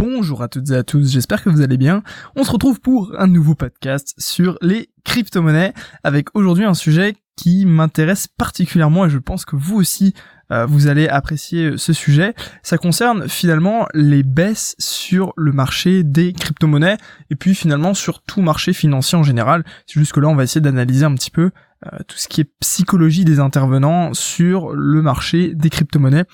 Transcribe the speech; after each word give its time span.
Bonjour 0.00 0.42
à 0.42 0.48
toutes 0.48 0.70
et 0.70 0.76
à 0.76 0.82
tous, 0.82 1.12
j'espère 1.12 1.44
que 1.44 1.50
vous 1.50 1.60
allez 1.60 1.76
bien. 1.76 2.02
On 2.34 2.42
se 2.42 2.50
retrouve 2.50 2.80
pour 2.80 3.12
un 3.18 3.26
nouveau 3.26 3.54
podcast 3.54 4.14
sur 4.16 4.56
les 4.62 4.88
crypto-monnaies 5.04 5.74
avec 6.04 6.34
aujourd'hui 6.34 6.64
un 6.64 6.72
sujet 6.72 7.16
qui 7.36 7.66
m'intéresse 7.66 8.26
particulièrement 8.26 9.04
et 9.04 9.10
je 9.10 9.18
pense 9.18 9.44
que 9.44 9.56
vous 9.56 9.76
aussi 9.76 10.14
euh, 10.52 10.64
vous 10.64 10.86
allez 10.86 11.06
apprécier 11.06 11.76
ce 11.76 11.92
sujet. 11.92 12.34
Ça 12.62 12.78
concerne 12.78 13.28
finalement 13.28 13.86
les 13.92 14.22
baisses 14.22 14.74
sur 14.78 15.34
le 15.36 15.52
marché 15.52 16.02
des 16.02 16.32
crypto-monnaies 16.32 16.96
et 17.28 17.36
puis 17.36 17.54
finalement 17.54 17.92
sur 17.92 18.22
tout 18.22 18.40
marché 18.40 18.72
financier 18.72 19.18
en 19.18 19.22
général. 19.22 19.64
C'est 19.86 20.00
juste 20.00 20.12
que 20.12 20.20
là 20.20 20.28
on 20.28 20.34
va 20.34 20.44
essayer 20.44 20.62
d'analyser 20.62 21.04
un 21.04 21.14
petit 21.14 21.30
peu 21.30 21.42
euh, 21.42 21.50
tout 22.06 22.16
ce 22.16 22.28
qui 22.28 22.42
est 22.42 22.50
psychologie 22.60 23.24
des 23.24 23.40
intervenants 23.40 24.12
sur 24.12 24.74
le 24.74 25.00
marché 25.00 25.54
des 25.54 25.70
crypto-monnaies 25.70 26.24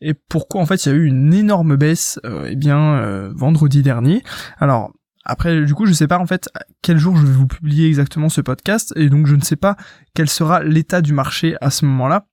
et 0.00 0.14
pourquoi 0.14 0.60
en 0.60 0.66
fait 0.66 0.84
il 0.84 0.88
y 0.90 0.92
a 0.92 0.94
eu 0.94 1.06
une 1.06 1.32
énorme 1.32 1.76
baisse 1.76 2.20
euh, 2.24 2.48
eh 2.50 2.56
bien 2.56 2.94
euh, 2.94 3.32
vendredi 3.34 3.82
dernier. 3.82 4.22
Alors 4.58 4.92
après, 5.24 5.64
du 5.64 5.74
coup, 5.74 5.86
je 5.86 5.92
sais 5.92 6.08
pas 6.08 6.18
en 6.18 6.26
fait 6.26 6.48
quel 6.82 6.98
jour 6.98 7.16
je 7.16 7.26
vais 7.26 7.32
vous 7.32 7.46
publier 7.46 7.86
exactement 7.86 8.28
ce 8.28 8.40
podcast, 8.40 8.92
et 8.96 9.08
donc 9.10 9.26
je 9.26 9.36
ne 9.36 9.42
sais 9.42 9.56
pas 9.56 9.76
quel 10.14 10.28
sera 10.28 10.62
l'état 10.62 11.02
du 11.02 11.12
marché 11.12 11.56
à 11.60 11.70
ce 11.70 11.84
moment-là 11.84 12.26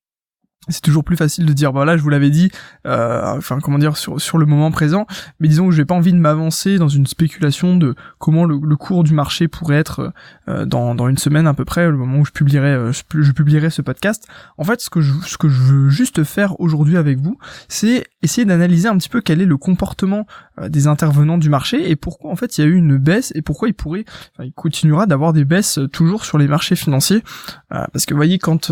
c'est 0.69 0.81
toujours 0.81 1.03
plus 1.03 1.17
facile 1.17 1.45
de 1.45 1.53
dire 1.53 1.71
voilà 1.71 1.97
je 1.97 2.01
vous 2.01 2.09
l'avais 2.09 2.29
dit 2.29 2.51
euh, 2.85 3.37
enfin 3.37 3.59
comment 3.61 3.77
dire 3.77 3.97
sur, 3.97 4.19
sur 4.19 4.37
le 4.37 4.45
moment 4.45 4.71
présent 4.71 5.05
mais 5.39 5.47
disons 5.47 5.67
que 5.67 5.73
j'ai 5.73 5.85
pas 5.85 5.95
envie 5.95 6.13
de 6.13 6.17
m'avancer 6.17 6.77
dans 6.77 6.87
une 6.87 7.07
spéculation 7.07 7.77
de 7.77 7.95
comment 8.19 8.45
le, 8.45 8.75
cours 8.75 9.03
du 9.03 9.13
marché 9.13 9.47
pourrait 9.47 9.77
être 9.77 10.13
euh, 10.47 10.65
dans, 10.65 10.93
dans 10.93 11.07
une 11.07 11.17
semaine 11.17 11.47
à 11.47 11.53
peu 11.53 11.65
près 11.65 11.89
le 11.89 11.97
moment 11.97 12.19
où 12.19 12.25
je 12.25 12.31
publierai 12.31 12.73
euh, 12.73 12.91
je, 12.91 13.31
publierai 13.31 13.69
ce 13.69 13.81
podcast. 13.81 14.27
En 14.57 14.63
fait 14.63 14.81
ce 14.81 14.89
que 14.89 15.01
je 15.01 15.13
ce 15.25 15.37
que 15.37 15.49
je 15.49 15.61
veux 15.61 15.89
juste 15.89 16.23
faire 16.23 16.59
aujourd'hui 16.59 16.97
avec 16.97 17.19
vous 17.19 17.37
c'est 17.67 18.05
essayer 18.21 18.45
d'analyser 18.45 18.87
un 18.87 18.97
petit 18.97 19.09
peu 19.09 19.21
quel 19.21 19.41
est 19.41 19.45
le 19.45 19.57
comportement 19.57 20.27
des 20.67 20.87
intervenants 20.87 21.37
du 21.37 21.49
marché 21.49 21.89
et 21.89 21.95
pourquoi 21.95 22.31
en 22.31 22.35
fait 22.35 22.57
il 22.57 22.61
y 22.61 22.63
a 22.63 22.67
eu 22.67 22.75
une 22.75 22.97
baisse 22.97 23.31
et 23.35 23.41
pourquoi 23.41 23.67
il 23.67 23.73
pourrait 23.73 24.05
enfin, 24.33 24.43
il 24.43 24.53
continuera 24.53 25.05
d'avoir 25.05 25.33
des 25.33 25.45
baisses 25.45 25.79
toujours 25.91 26.25
sur 26.25 26.37
les 26.37 26.47
marchés 26.47 26.75
financiers. 26.75 27.23
Parce 27.69 28.05
que 28.05 28.13
vous 28.13 28.17
voyez 28.17 28.39
quand 28.39 28.71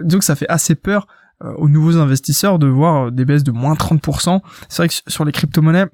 disons 0.00 0.18
que 0.18 0.24
ça 0.24 0.36
fait 0.36 0.48
assez 0.48 0.74
peur 0.74 1.06
euh, 1.06 1.06
aux 1.44 1.68
nouveaux 1.68 1.98
investisseurs 1.98 2.58
de 2.58 2.66
voir 2.66 3.12
des 3.12 3.24
baisses 3.24 3.44
de 3.44 3.52
moins 3.52 3.74
30%. 3.74 4.40
C'est 4.68 4.76
vrai 4.78 4.88
que 4.88 4.94
sur 5.06 5.24
les 5.24 5.32
crypto-monnaies, 5.32 5.86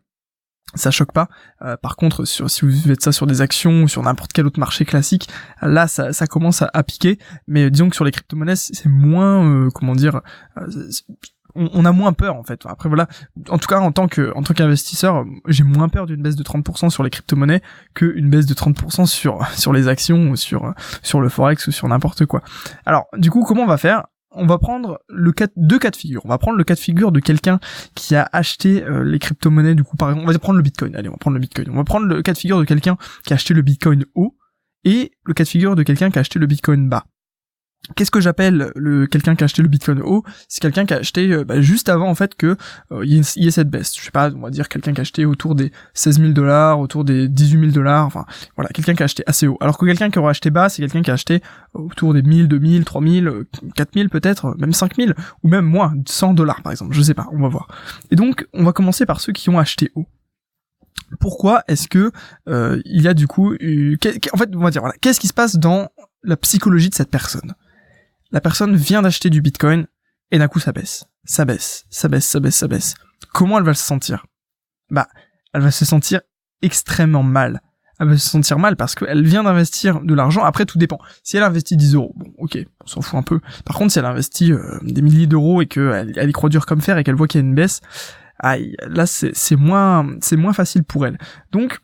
ça 0.74 0.90
choque 0.90 1.12
pas. 1.12 1.28
Euh, 1.62 1.76
par 1.76 1.96
contre, 1.96 2.24
si 2.24 2.42
vous 2.42 2.72
faites 2.72 3.02
ça 3.02 3.12
sur 3.12 3.26
des 3.26 3.40
actions 3.40 3.82
ou 3.82 3.88
sur 3.88 4.02
n'importe 4.02 4.32
quel 4.32 4.46
autre 4.46 4.60
marché 4.60 4.84
classique, 4.84 5.28
là, 5.60 5.86
ça, 5.86 6.12
ça 6.12 6.26
commence 6.26 6.62
à, 6.62 6.82
piquer. 6.82 7.18
Mais 7.46 7.70
disons 7.70 7.90
que 7.90 7.94
sur 7.94 8.04
les 8.04 8.10
crypto-monnaies, 8.10 8.56
c'est 8.56 8.86
moins, 8.86 9.44
euh, 9.44 9.70
comment 9.70 9.94
dire, 9.94 10.20
on, 11.54 11.84
a 11.84 11.92
moins 11.92 12.12
peur 12.12 12.36
en 12.36 12.42
fait. 12.42 12.62
Après 12.64 12.88
voilà, 12.88 13.08
en 13.50 13.58
tout 13.58 13.68
cas 13.68 13.78
en 13.78 13.92
tant 13.92 14.08
que 14.08 14.32
en 14.34 14.42
tant 14.42 14.54
qu'investisseur, 14.54 15.24
j'ai 15.46 15.64
moins 15.64 15.90
peur 15.90 16.06
d'une 16.06 16.22
baisse 16.22 16.36
de 16.36 16.42
30% 16.42 16.88
sur 16.88 17.02
les 17.02 17.10
crypto-monnaies 17.10 17.60
qu'une 17.94 18.30
baisse 18.30 18.46
de 18.46 18.54
30% 18.54 19.04
sur 19.04 19.46
sur 19.54 19.74
les 19.74 19.86
actions 19.88 20.30
ou 20.30 20.36
sur 20.36 20.72
sur 21.02 21.20
le 21.20 21.28
forex 21.28 21.66
ou 21.66 21.72
sur 21.72 21.88
n'importe 21.88 22.24
quoi. 22.24 22.42
Alors 22.86 23.06
du 23.18 23.30
coup, 23.30 23.44
comment 23.44 23.64
on 23.64 23.66
va 23.66 23.76
faire? 23.76 24.04
On 24.34 24.46
va 24.46 24.58
prendre 24.58 25.00
le 25.08 25.32
cas, 25.32 25.48
deux 25.56 25.78
cas 25.78 25.90
de 25.90 25.96
figure. 25.96 26.22
On 26.24 26.28
va 26.28 26.38
prendre 26.38 26.56
le 26.56 26.64
cas 26.64 26.74
de 26.74 26.80
figure 26.80 27.12
de 27.12 27.20
quelqu'un 27.20 27.60
qui 27.94 28.14
a 28.16 28.28
acheté 28.32 28.82
euh, 28.82 29.04
les 29.04 29.18
crypto-monnaies, 29.18 29.74
du 29.74 29.84
coup, 29.84 29.96
par 29.96 30.10
exemple, 30.10 30.28
on 30.28 30.32
va 30.32 30.38
prendre 30.38 30.56
le 30.56 30.62
Bitcoin. 30.62 30.96
Allez, 30.96 31.08
on 31.08 31.12
va 31.12 31.18
prendre 31.18 31.34
le 31.34 31.40
Bitcoin. 31.40 31.68
On 31.70 31.76
va 31.76 31.84
prendre 31.84 32.06
le 32.06 32.22
cas 32.22 32.32
de 32.32 32.38
figure 32.38 32.58
de 32.58 32.64
quelqu'un 32.64 32.96
qui 33.24 33.32
a 33.32 33.36
acheté 33.36 33.54
le 33.54 33.62
Bitcoin 33.62 34.04
haut 34.14 34.36
et 34.84 35.12
le 35.24 35.34
cas 35.34 35.44
de 35.44 35.48
figure 35.48 35.76
de 35.76 35.82
quelqu'un 35.82 36.10
qui 36.10 36.18
a 36.18 36.20
acheté 36.20 36.38
le 36.38 36.46
Bitcoin 36.46 36.88
bas. 36.88 37.04
Qu'est-ce 37.96 38.12
que 38.12 38.20
j'appelle 38.20 38.70
le 38.76 39.08
quelqu'un 39.08 39.34
qui 39.34 39.42
a 39.42 39.46
acheté 39.46 39.60
le 39.60 39.66
Bitcoin 39.66 40.00
haut? 40.02 40.22
C'est 40.46 40.60
quelqu'un 40.60 40.86
qui 40.86 40.94
a 40.94 40.98
acheté 40.98 41.32
euh, 41.32 41.44
bah, 41.44 41.60
juste 41.60 41.88
avant 41.88 42.08
en 42.08 42.14
fait 42.14 42.36
que 42.36 42.56
euh, 42.92 43.04
y, 43.04 43.18
ait 43.18 43.50
cette 43.50 43.70
baisse. 43.70 43.96
Je 43.98 44.04
sais 44.04 44.12
pas, 44.12 44.30
on 44.30 44.40
va 44.40 44.50
dire 44.50 44.68
quelqu'un 44.68 44.92
qui 44.92 45.00
a 45.00 45.02
acheté 45.02 45.24
autour 45.24 45.56
des 45.56 45.72
16 45.94 46.20
000 46.20 46.32
dollars, 46.32 46.78
autour 46.78 47.02
des 47.02 47.28
18 47.28 47.58
000 47.58 47.72
dollars. 47.72 48.06
Enfin 48.06 48.24
voilà, 48.54 48.70
quelqu'un 48.70 48.94
qui 48.94 49.02
a 49.02 49.06
acheté 49.06 49.24
assez 49.26 49.48
haut. 49.48 49.58
Alors 49.60 49.78
que 49.78 49.84
quelqu'un 49.84 50.10
qui 50.10 50.20
aura 50.20 50.30
acheté 50.30 50.50
bas, 50.50 50.68
c'est 50.68 50.80
quelqu'un 50.80 51.02
qui 51.02 51.10
a 51.10 51.14
acheté 51.14 51.42
autour 51.74 52.14
des 52.14 52.22
1000, 52.22 52.46
2000, 52.46 52.84
3000, 52.84 53.32
4000 53.74 54.10
peut-être, 54.10 54.54
même 54.58 54.72
5000 54.72 55.16
ou 55.42 55.48
même 55.48 55.64
moins, 55.64 55.92
100 56.06 56.34
dollars 56.34 56.62
par 56.62 56.70
exemple. 56.70 56.94
Je 56.94 57.02
sais 57.02 57.14
pas, 57.14 57.26
on 57.32 57.40
va 57.40 57.48
voir. 57.48 57.66
Et 58.12 58.16
donc 58.16 58.46
on 58.54 58.62
va 58.62 58.72
commencer 58.72 59.06
par 59.06 59.20
ceux 59.20 59.32
qui 59.32 59.50
ont 59.50 59.58
acheté 59.58 59.90
haut 59.96 60.06
pourquoi 61.20 61.62
est-ce 61.68 61.88
que 61.88 62.10
euh, 62.48 62.80
il 62.86 63.02
y 63.02 63.08
a 63.08 63.12
du 63.12 63.26
coup 63.26 63.52
en 63.52 64.38
fait 64.38 64.50
on 64.54 64.60
va 64.60 64.70
dire 64.70 64.80
voilà 64.80 64.94
qu'est-ce 65.00 65.20
qui 65.20 65.28
se 65.28 65.34
passe 65.34 65.56
dans 65.56 65.88
la 66.22 66.36
psychologie 66.36 66.88
de 66.88 66.94
cette 66.94 67.10
personne? 67.10 67.54
La 68.32 68.40
personne 68.40 68.74
vient 68.74 69.02
d'acheter 69.02 69.30
du 69.30 69.40
Bitcoin 69.40 69.86
et 70.30 70.38
d'un 70.38 70.48
coup 70.48 70.58
ça 70.58 70.72
baisse, 70.72 71.04
ça 71.24 71.44
baisse, 71.44 71.84
ça 71.90 72.08
baisse, 72.08 72.26
ça 72.26 72.40
baisse, 72.40 72.56
ça 72.56 72.68
baisse. 72.68 72.94
Comment 73.32 73.58
elle 73.58 73.64
va 73.64 73.74
se 73.74 73.84
sentir? 73.84 74.26
Bah, 74.90 75.08
elle 75.52 75.62
va 75.62 75.70
se 75.70 75.84
sentir 75.84 76.20
extrêmement 76.62 77.22
mal. 77.22 77.60
Elle 78.00 78.08
va 78.08 78.18
se 78.18 78.28
sentir 78.28 78.58
mal 78.58 78.76
parce 78.76 78.94
qu'elle 78.94 79.24
vient 79.24 79.44
d'investir 79.44 80.00
de 80.00 80.14
l'argent. 80.14 80.42
Après, 80.42 80.64
tout 80.64 80.78
dépend. 80.78 80.98
Si 81.22 81.36
elle 81.36 81.42
investit 81.44 81.76
10 81.76 81.94
euros, 81.94 82.14
bon, 82.16 82.32
ok, 82.38 82.58
on 82.82 82.86
s'en 82.86 83.00
fout 83.00 83.18
un 83.18 83.22
peu. 83.22 83.38
Par 83.64 83.76
contre, 83.76 83.92
si 83.92 83.98
elle 83.98 84.06
investit 84.06 84.52
euh, 84.52 84.78
des 84.82 85.02
milliers 85.02 85.26
d'euros 85.26 85.62
et 85.62 85.66
qu'elle 85.66 86.12
elle 86.16 86.28
y 86.28 86.32
croit 86.32 86.48
dur 86.48 86.66
comme 86.66 86.80
fer 86.80 86.98
et 86.98 87.04
qu'elle 87.04 87.14
voit 87.14 87.28
qu'il 87.28 87.40
y 87.40 87.44
a 87.44 87.46
une 87.46 87.54
baisse, 87.54 87.80
aïe, 88.38 88.74
là, 88.86 89.06
c'est 89.06 89.56
moins, 89.56 90.16
c'est 90.20 90.36
moins 90.36 90.52
facile 90.52 90.82
pour 90.84 91.06
elle. 91.06 91.18
Donc, 91.52 91.78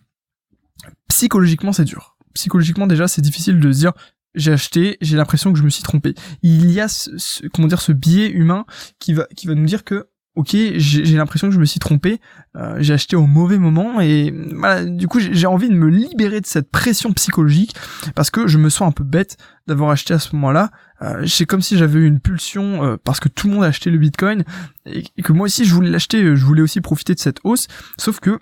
psychologiquement, 1.09 1.73
c'est 1.73 1.85
dur. 1.85 2.17
Psychologiquement, 2.35 2.87
déjà, 2.87 3.07
c'est 3.07 3.23
difficile 3.23 3.61
de 3.61 3.71
se 3.71 3.79
dire, 3.79 3.93
j'ai 4.35 4.53
acheté, 4.53 4.99
j'ai 5.01 5.17
l'impression 5.17 5.53
que 5.53 5.59
je 5.59 5.65
me 5.65 5.71
suis 5.71 5.83
trompé. 5.83 6.15
Il 6.43 6.71
y 6.71 6.81
a 6.81 6.89
ce, 6.89 7.47
comment 7.49 7.69
dire 7.69 7.81
ce 7.81 7.93
biais 7.93 8.31
humain 8.31 8.67
qui 8.99 9.15
va 9.15 9.27
qui 9.37 9.47
va 9.47 9.55
nous 9.55 9.67
dire 9.67 9.85
que 9.85 10.09
ok 10.37 10.55
j'ai 10.77 11.17
l'impression 11.17 11.49
que 11.49 11.55
je 11.55 11.59
me 11.59 11.65
suis 11.65 11.81
trompé, 11.81 12.21
euh, 12.57 12.77
j'ai 12.79 12.95
acheté 12.95 13.17
au 13.17 13.27
mauvais 13.27 13.59
moment 13.59 14.01
et 14.01 14.33
voilà 14.55 14.85
du 14.85 15.09
coup 15.09 15.19
j'ai 15.19 15.47
envie 15.47 15.69
de 15.69 15.75
me 15.75 15.89
libérer 15.89 16.41
de 16.41 16.47
cette 16.47 16.71
pression 16.71 17.13
psychologique 17.13 17.75
parce 18.15 18.31
que 18.31 18.47
je 18.47 18.59
me 18.59 18.69
sens 18.69 18.89
un 18.89 18.93
peu 18.93 19.05
bête 19.05 19.37
d'avoir 19.67 19.91
acheté 19.91 20.15
à 20.15 20.19
ce 20.19 20.35
moment-là. 20.37 20.71
Euh, 21.03 21.27
c'est 21.27 21.47
comme 21.47 21.63
si 21.63 21.77
j'avais 21.77 22.01
eu 22.01 22.07
une 22.07 22.21
pulsion 22.21 22.85
euh, 22.85 22.97
parce 23.03 23.21
que 23.21 23.29
tout 23.29 23.49
le 23.49 23.55
monde 23.55 23.65
a 23.65 23.69
acheté 23.69 23.91
le 23.91 23.99
Bitcoin 23.99 24.45
et, 24.87 25.05
et 25.17 25.23
que 25.23 25.33
moi 25.33 25.47
aussi 25.47 25.65
je 25.65 25.75
voulais 25.75 25.91
l'acheter, 25.91 26.37
je 26.37 26.45
voulais 26.45 26.63
aussi 26.63 26.81
profiter 26.81 27.15
de 27.15 27.21
cette 27.21 27.39
hausse, 27.45 27.67
sauf 27.99 28.21
que 28.21 28.39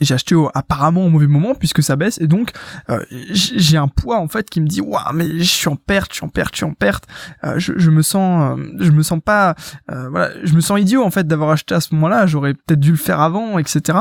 j'ai 0.00 0.14
acheté 0.14 0.36
apparemment 0.54 1.04
au 1.04 1.08
mauvais 1.08 1.26
moment 1.26 1.54
puisque 1.54 1.82
ça 1.82 1.96
baisse 1.96 2.20
et 2.20 2.26
donc 2.26 2.52
euh, 2.90 3.04
j'ai 3.10 3.76
un 3.76 3.88
poids 3.88 4.18
en 4.18 4.28
fait 4.28 4.48
qui 4.48 4.60
me 4.60 4.66
dit 4.66 4.80
waouh 4.80 5.12
mais 5.14 5.38
je 5.38 5.42
suis 5.44 5.68
en 5.68 5.76
perte, 5.76 6.12
je 6.12 6.16
suis 6.16 6.24
en 6.24 6.28
perte, 6.28 6.54
je 6.54 6.58
suis 6.58 6.66
en 6.66 6.74
perte. 6.74 7.04
Euh, 7.44 7.58
je, 7.58 7.72
je, 7.76 7.90
me 7.90 8.02
sens, 8.02 8.58
euh, 8.58 8.76
je 8.78 8.90
me 8.90 9.02
sens 9.02 9.20
pas, 9.24 9.54
voilà, 9.88 10.30
je 10.44 10.54
me 10.54 10.60
sens 10.60 10.80
idiot 10.80 11.02
en 11.02 11.10
fait 11.10 11.26
d'avoir 11.26 11.50
acheté 11.50 11.74
à 11.74 11.80
ce 11.80 11.94
moment-là. 11.94 12.26
J'aurais 12.26 12.54
peut-être 12.54 12.80
dû 12.80 12.90
le 12.90 12.96
faire 12.96 13.20
avant, 13.20 13.58
etc. 13.58 13.98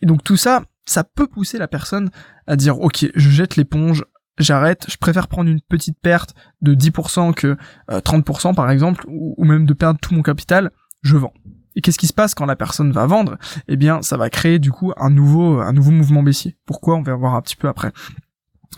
Et 0.00 0.06
donc 0.06 0.24
tout 0.24 0.36
ça, 0.36 0.62
ça 0.84 1.04
peut 1.04 1.26
pousser 1.26 1.58
la 1.58 1.68
personne 1.68 2.10
à 2.46 2.56
dire 2.56 2.80
ok, 2.80 3.06
je 3.14 3.30
jette 3.30 3.56
l'éponge, 3.56 4.04
j'arrête, 4.38 4.86
je 4.88 4.96
préfère 4.96 5.28
prendre 5.28 5.50
une 5.50 5.60
petite 5.60 5.98
perte 6.00 6.34
de 6.60 6.74
10% 6.74 7.34
que 7.34 7.56
30% 7.88 8.54
par 8.54 8.70
exemple, 8.70 9.04
ou 9.08 9.44
même 9.44 9.66
de 9.66 9.74
perdre 9.74 10.00
tout 10.00 10.14
mon 10.14 10.22
capital, 10.22 10.70
je 11.02 11.16
vends. 11.16 11.34
Et 11.76 11.80
qu'est-ce 11.80 11.98
qui 11.98 12.06
se 12.06 12.12
passe 12.12 12.34
quand 12.34 12.46
la 12.46 12.56
personne 12.56 12.92
va 12.92 13.06
vendre? 13.06 13.38
Eh 13.68 13.76
bien, 13.76 14.02
ça 14.02 14.16
va 14.16 14.30
créer 14.30 14.58
du 14.58 14.70
coup 14.70 14.92
un 14.96 15.10
nouveau, 15.10 15.60
un 15.60 15.72
nouveau 15.72 15.90
mouvement 15.90 16.22
baissier. 16.22 16.56
Pourquoi? 16.66 16.96
On 16.96 17.02
va 17.02 17.14
voir 17.14 17.34
un 17.34 17.42
petit 17.42 17.56
peu 17.56 17.68
après. 17.68 17.92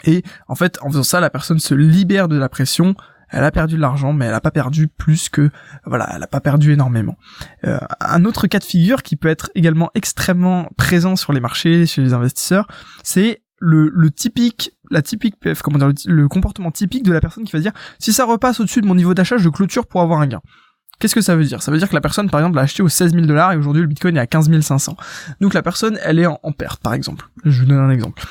Et 0.05 0.23
en 0.49 0.55
fait, 0.55 0.79
en 0.83 0.89
faisant 0.89 1.03
ça, 1.03 1.21
la 1.21 1.31
personne 1.31 1.59
se 1.59 1.75
libère 1.75 2.29
de 2.29 2.37
la 2.37 2.49
pression. 2.49 2.95
Elle 3.31 3.45
a 3.45 3.51
perdu 3.51 3.77
de 3.77 3.81
l'argent, 3.81 4.13
mais 4.13 4.27
elle 4.27 4.35
a 4.35 4.41
pas 4.41 4.51
perdu 4.51 4.87
plus 4.87 5.29
que, 5.29 5.51
voilà, 5.87 6.09
elle 6.15 6.23
a 6.23 6.27
pas 6.27 6.41
perdu 6.41 6.73
énormément. 6.73 7.17
Euh, 7.65 7.79
un 8.01 8.25
autre 8.25 8.47
cas 8.47 8.59
de 8.59 8.65
figure 8.65 9.03
qui 9.03 9.17
peut 9.17 9.29
être 9.29 9.51
également 9.55 9.91
extrêmement 9.95 10.69
présent 10.77 11.17
sur 11.17 11.33
les 11.33 11.41
marchés, 11.41 11.87
chez 11.87 12.03
les 12.03 12.13
investisseurs, 12.13 12.69
c'est 13.03 13.43
le, 13.59 14.11
typique, 14.11 14.73
la 14.91 15.03
typique, 15.03 15.37
comment 15.63 15.79
dire, 15.79 15.93
le 16.07 16.29
comportement 16.29 16.71
typique 16.71 17.03
de 17.03 17.13
la 17.13 17.21
personne 17.21 17.45
qui 17.45 17.53
va 17.53 17.61
dire, 17.61 17.73
si 17.99 18.13
ça 18.13 18.25
repasse 18.25 18.61
au-dessus 18.61 18.83
de 18.83 18.87
mon 18.87 18.95
niveau 18.95 19.15
d'achat, 19.15 19.37
je 19.37 19.49
clôture 19.49 19.87
pour 19.87 20.03
avoir 20.03 20.21
un 20.21 20.27
gain. 20.27 20.43
Qu'est-ce 20.99 21.15
que 21.15 21.21
ça 21.21 21.37
veut 21.37 21.45
dire? 21.45 21.63
Ça 21.63 21.71
veut 21.71 21.79
dire 21.79 21.89
que 21.89 21.95
la 21.95 22.01
personne, 22.01 22.31
par 22.31 22.41
exemple, 22.41 22.57
l'a 22.57 22.63
acheté 22.63 22.83
aux 22.83 22.89
16 22.89 23.13
000 23.13 23.27
dollars 23.27 23.53
et 23.53 23.57
aujourd'hui 23.57 23.83
le 23.83 23.89
Bitcoin 23.89 24.17
est 24.17 24.21
à 24.21 24.27
15 24.27 24.61
500. 24.61 24.97
Donc 25.41 25.55
la 25.55 25.63
personne, 25.63 25.99
elle 26.03 26.19
est 26.19 26.27
en, 26.27 26.53
perte, 26.53 26.81
par 26.83 26.95
exemple. 26.95 27.27
Je 27.45 27.61
vous 27.61 27.67
donne 27.67 27.79
un 27.79 27.91
exemple. 27.91 28.25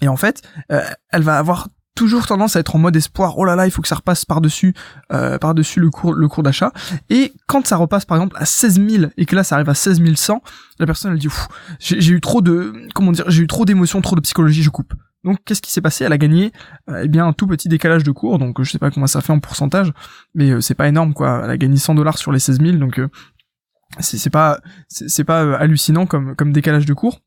Et 0.00 0.08
en 0.08 0.16
fait, 0.16 0.42
euh, 0.70 0.82
elle 1.10 1.22
va 1.22 1.38
avoir 1.38 1.68
toujours 1.98 2.26
tendance 2.26 2.54
à 2.54 2.60
être 2.60 2.76
en 2.76 2.78
mode 2.78 2.94
espoir. 2.94 3.36
Oh 3.38 3.44
là 3.44 3.56
là, 3.56 3.66
il 3.66 3.72
faut 3.72 3.82
que 3.82 3.88
ça 3.88 3.96
repasse 3.96 4.24
par-dessus, 4.24 4.72
euh, 5.12 5.36
par-dessus 5.38 5.80
le 5.80 5.90
cours, 5.90 6.12
le 6.12 6.28
cours 6.28 6.44
d'achat. 6.44 6.70
Et 7.10 7.32
quand 7.48 7.66
ça 7.66 7.76
repasse, 7.76 8.04
par 8.04 8.18
exemple, 8.18 8.36
à 8.38 8.46
16 8.46 8.80
000 8.88 9.04
et 9.16 9.26
que 9.26 9.34
là, 9.34 9.42
ça 9.42 9.56
arrive 9.56 9.68
à 9.68 9.74
16 9.74 10.00
100, 10.14 10.40
la 10.78 10.86
personne, 10.86 11.12
elle 11.12 11.18
dit, 11.18 11.28
j'ai 11.80 12.12
eu 12.12 12.20
trop 12.20 12.40
de, 12.40 12.72
comment 12.94 13.10
dire, 13.10 13.24
j'ai 13.28 13.42
eu 13.42 13.48
trop 13.48 13.64
d'émotions, 13.64 14.00
trop 14.00 14.14
de 14.14 14.20
psychologie, 14.20 14.62
je 14.62 14.70
coupe. 14.70 14.94
Donc 15.24 15.38
qu'est-ce 15.44 15.62
qui 15.62 15.72
s'est 15.72 15.80
passé? 15.80 16.04
Elle 16.04 16.12
a 16.12 16.18
gagné 16.18 16.52
euh, 16.88 17.02
eh 17.04 17.08
bien 17.08 17.26
un 17.26 17.32
tout 17.32 17.46
petit 17.46 17.68
décalage 17.68 18.04
de 18.04 18.12
cours, 18.12 18.38
donc 18.38 18.62
je 18.62 18.70
sais 18.70 18.78
pas 18.78 18.90
comment 18.90 19.06
ça 19.06 19.20
fait 19.20 19.32
en 19.32 19.40
pourcentage, 19.40 19.92
mais 20.34 20.50
euh, 20.50 20.60
c'est 20.60 20.74
pas 20.74 20.88
énorme 20.88 21.12
quoi. 21.12 21.42
Elle 21.44 21.50
a 21.50 21.56
gagné 21.56 21.76
100 21.76 21.94
dollars 21.94 22.18
sur 22.18 22.32
les 22.32 22.38
16 22.38 22.60
000, 22.60 22.76
donc 22.76 22.98
euh, 22.98 23.08
c'est 24.00 24.30
pas 24.30 24.60
c'est 24.88 25.24
pas 25.24 25.56
hallucinant 25.56 26.06
comme 26.06 26.36
comme 26.36 26.52
décalage 26.52 26.86
de 26.86 26.94
cours. 26.94 27.20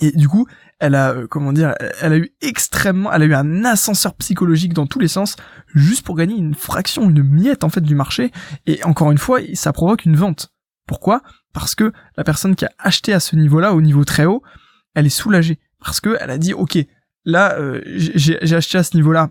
Et 0.00 0.12
du 0.12 0.28
coup, 0.28 0.46
elle 0.78 0.94
a 0.94 1.26
comment 1.28 1.52
dire, 1.52 1.74
elle 2.00 2.12
a 2.12 2.18
eu 2.18 2.30
extrêmement, 2.40 3.12
elle 3.12 3.22
a 3.22 3.24
eu 3.24 3.34
un 3.34 3.64
ascenseur 3.64 4.14
psychologique 4.14 4.74
dans 4.74 4.86
tous 4.86 5.00
les 5.00 5.08
sens, 5.08 5.34
juste 5.74 6.04
pour 6.04 6.14
gagner 6.14 6.36
une 6.36 6.54
fraction, 6.54 7.10
une 7.10 7.22
miette 7.22 7.64
en 7.64 7.68
fait 7.68 7.80
du 7.80 7.96
marché. 7.96 8.30
Et 8.66 8.84
encore 8.84 9.10
une 9.10 9.18
fois, 9.18 9.40
ça 9.54 9.72
provoque 9.72 10.04
une 10.04 10.14
vente. 10.14 10.52
Pourquoi? 10.86 11.22
Parce 11.52 11.74
que 11.74 11.92
la 12.16 12.22
personne 12.22 12.54
qui 12.54 12.64
a 12.64 12.70
acheté 12.78 13.12
à 13.12 13.18
ce 13.18 13.34
niveau-là, 13.34 13.74
au 13.74 13.80
niveau 13.80 14.04
très 14.04 14.26
haut, 14.26 14.42
elle 14.94 15.06
est 15.06 15.10
soulagée 15.10 15.58
parce 15.80 16.00
que 16.00 16.16
elle 16.20 16.30
a 16.30 16.38
dit 16.38 16.52
ok, 16.52 16.78
là 17.24 17.58
euh, 17.58 17.80
j'ai 17.86 18.54
acheté 18.54 18.78
à 18.78 18.82
ce 18.82 18.96
niveau-là, 18.96 19.30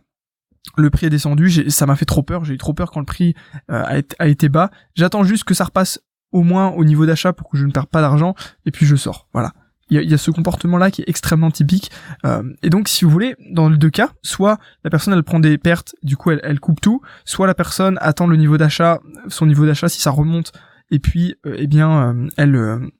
le 0.76 0.90
prix 0.90 1.08
est 1.08 1.10
descendu, 1.10 1.70
ça 1.70 1.86
m'a 1.86 1.96
fait 1.96 2.06
trop 2.06 2.24
peur, 2.24 2.44
j'ai 2.46 2.54
eu 2.54 2.58
trop 2.58 2.74
peur 2.74 2.92
quand 2.92 3.00
le 3.00 3.06
prix 3.06 3.36
euh, 3.72 4.02
a, 4.20 4.28
été, 4.28 4.50
bas. 4.50 4.70
J'attends 4.96 5.24
juste 5.24 5.44
que 5.44 5.54
ça 5.54 5.66
repasse 5.66 6.00
au 6.32 6.44
moins 6.44 6.70
au 6.70 6.84
niveau 6.84 7.06
d'achat 7.06 7.34
pour 7.34 7.50
que 7.50 7.58
je 7.58 7.66
ne 7.66 7.72
perde 7.72 7.88
pas 7.88 8.02
d'argent 8.02 8.36
et 8.66 8.72
puis 8.72 8.86
je 8.86 8.96
sors. 8.96 9.28
Voilà. 9.34 9.54
Il 9.90 10.02
y 10.02 10.14
a, 10.14 10.18
ce 10.18 10.32
comportement-là 10.32 10.92
qui 10.92 11.02
est 11.02 11.08
extrêmement 11.08 11.50
typique. 11.50 11.92
Euh, 12.26 12.44
et 12.62 12.70
donc, 12.70 12.90
si 12.90 13.06
vous 13.06 13.12
voulez, 13.12 13.38
dans 13.50 13.70
les 13.70 13.78
deux 13.78 13.90
cas, 13.90 14.10
soit 14.22 14.60
la 14.84 14.90
personne 14.90 15.14
elle 15.14 15.24
prend 15.24 15.40
des 15.40 15.58
pertes, 15.58 15.96
du 16.04 16.18
coup 16.18 16.32
elle, 16.32 16.60
coupe 16.60 16.82
tout, 16.82 17.02
soit 17.24 17.48
la 17.48 17.54
personne 17.54 17.98
attend 18.02 18.28
le 18.28 18.36
niveau 18.36 18.58
d'achat, 18.58 19.00
son 19.30 19.46
niveau 19.46 19.66
d'achat 19.66 19.88
si 19.88 20.02
ça 20.02 20.12
remonte, 20.12 20.52
et 20.92 21.00
puis 21.00 21.36
euh, 21.46 21.56
eh 21.58 21.68
bien 21.68 22.16
elle 22.36 22.92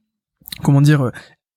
comment 0.64 0.82
dire 0.82 1.12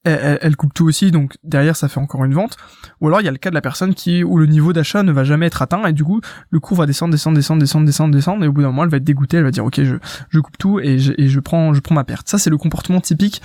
elle, 0.05 0.57
coupe 0.57 0.73
tout 0.73 0.87
aussi, 0.87 1.11
donc 1.11 1.37
derrière 1.45 1.77
ça 1.77 1.89
fait 1.89 2.01
encore 2.01 2.25
une 2.25 2.33
vente. 2.33 2.57
Ou 3.01 3.09
alors 3.09 3.21
il 3.21 3.25
y 3.25 3.29
a 3.29 3.31
le 3.31 3.39
cas 3.39 3.51
de 3.51 3.55
la 3.55 3.61
personne 3.61 3.95
qui 3.95 4.25
où 4.25 4.39
le 4.39 4.47
niveau 4.47 4.73
d'achat 4.73 5.03
ne 5.03 5.13
va 5.13 5.25
jamais 5.25 5.47
être 5.47 5.61
atteint 5.61 5.85
et 5.87 5.93
du 5.93 6.05
coup 6.05 6.21
le 6.49 6.61
cours 6.61 6.79
va 6.79 6.87
descendre, 6.87 7.13
descendre, 7.13 7.37
descendre, 7.37 7.61
descendre, 7.61 7.85
descendre, 7.85 8.15
descendre 8.15 8.45
et 8.45 8.49
au 8.49 8.53
bout 8.53 8.63
d'un 8.63 8.69
moment 8.69 8.85
elle 8.85 8.91
va 8.91 8.97
être 8.97 9.05
dégoûtée, 9.05 9.37
elle 9.37 9.45
va 9.45 9.51
dire 9.51 9.65
ok 9.65 9.81
je, 9.83 10.41
coupe 10.41 10.57
tout 10.59 10.81
et 10.81 10.99
je, 10.99 11.41
prends 11.41 11.75
je 11.75 11.81
prends 11.81 11.95
ma 11.95 12.05
perte. 12.05 12.29
Ça 12.29 12.39
c'est 12.39 12.51
le 12.51 12.57
comportement 12.57 13.01
typique 13.01 13.43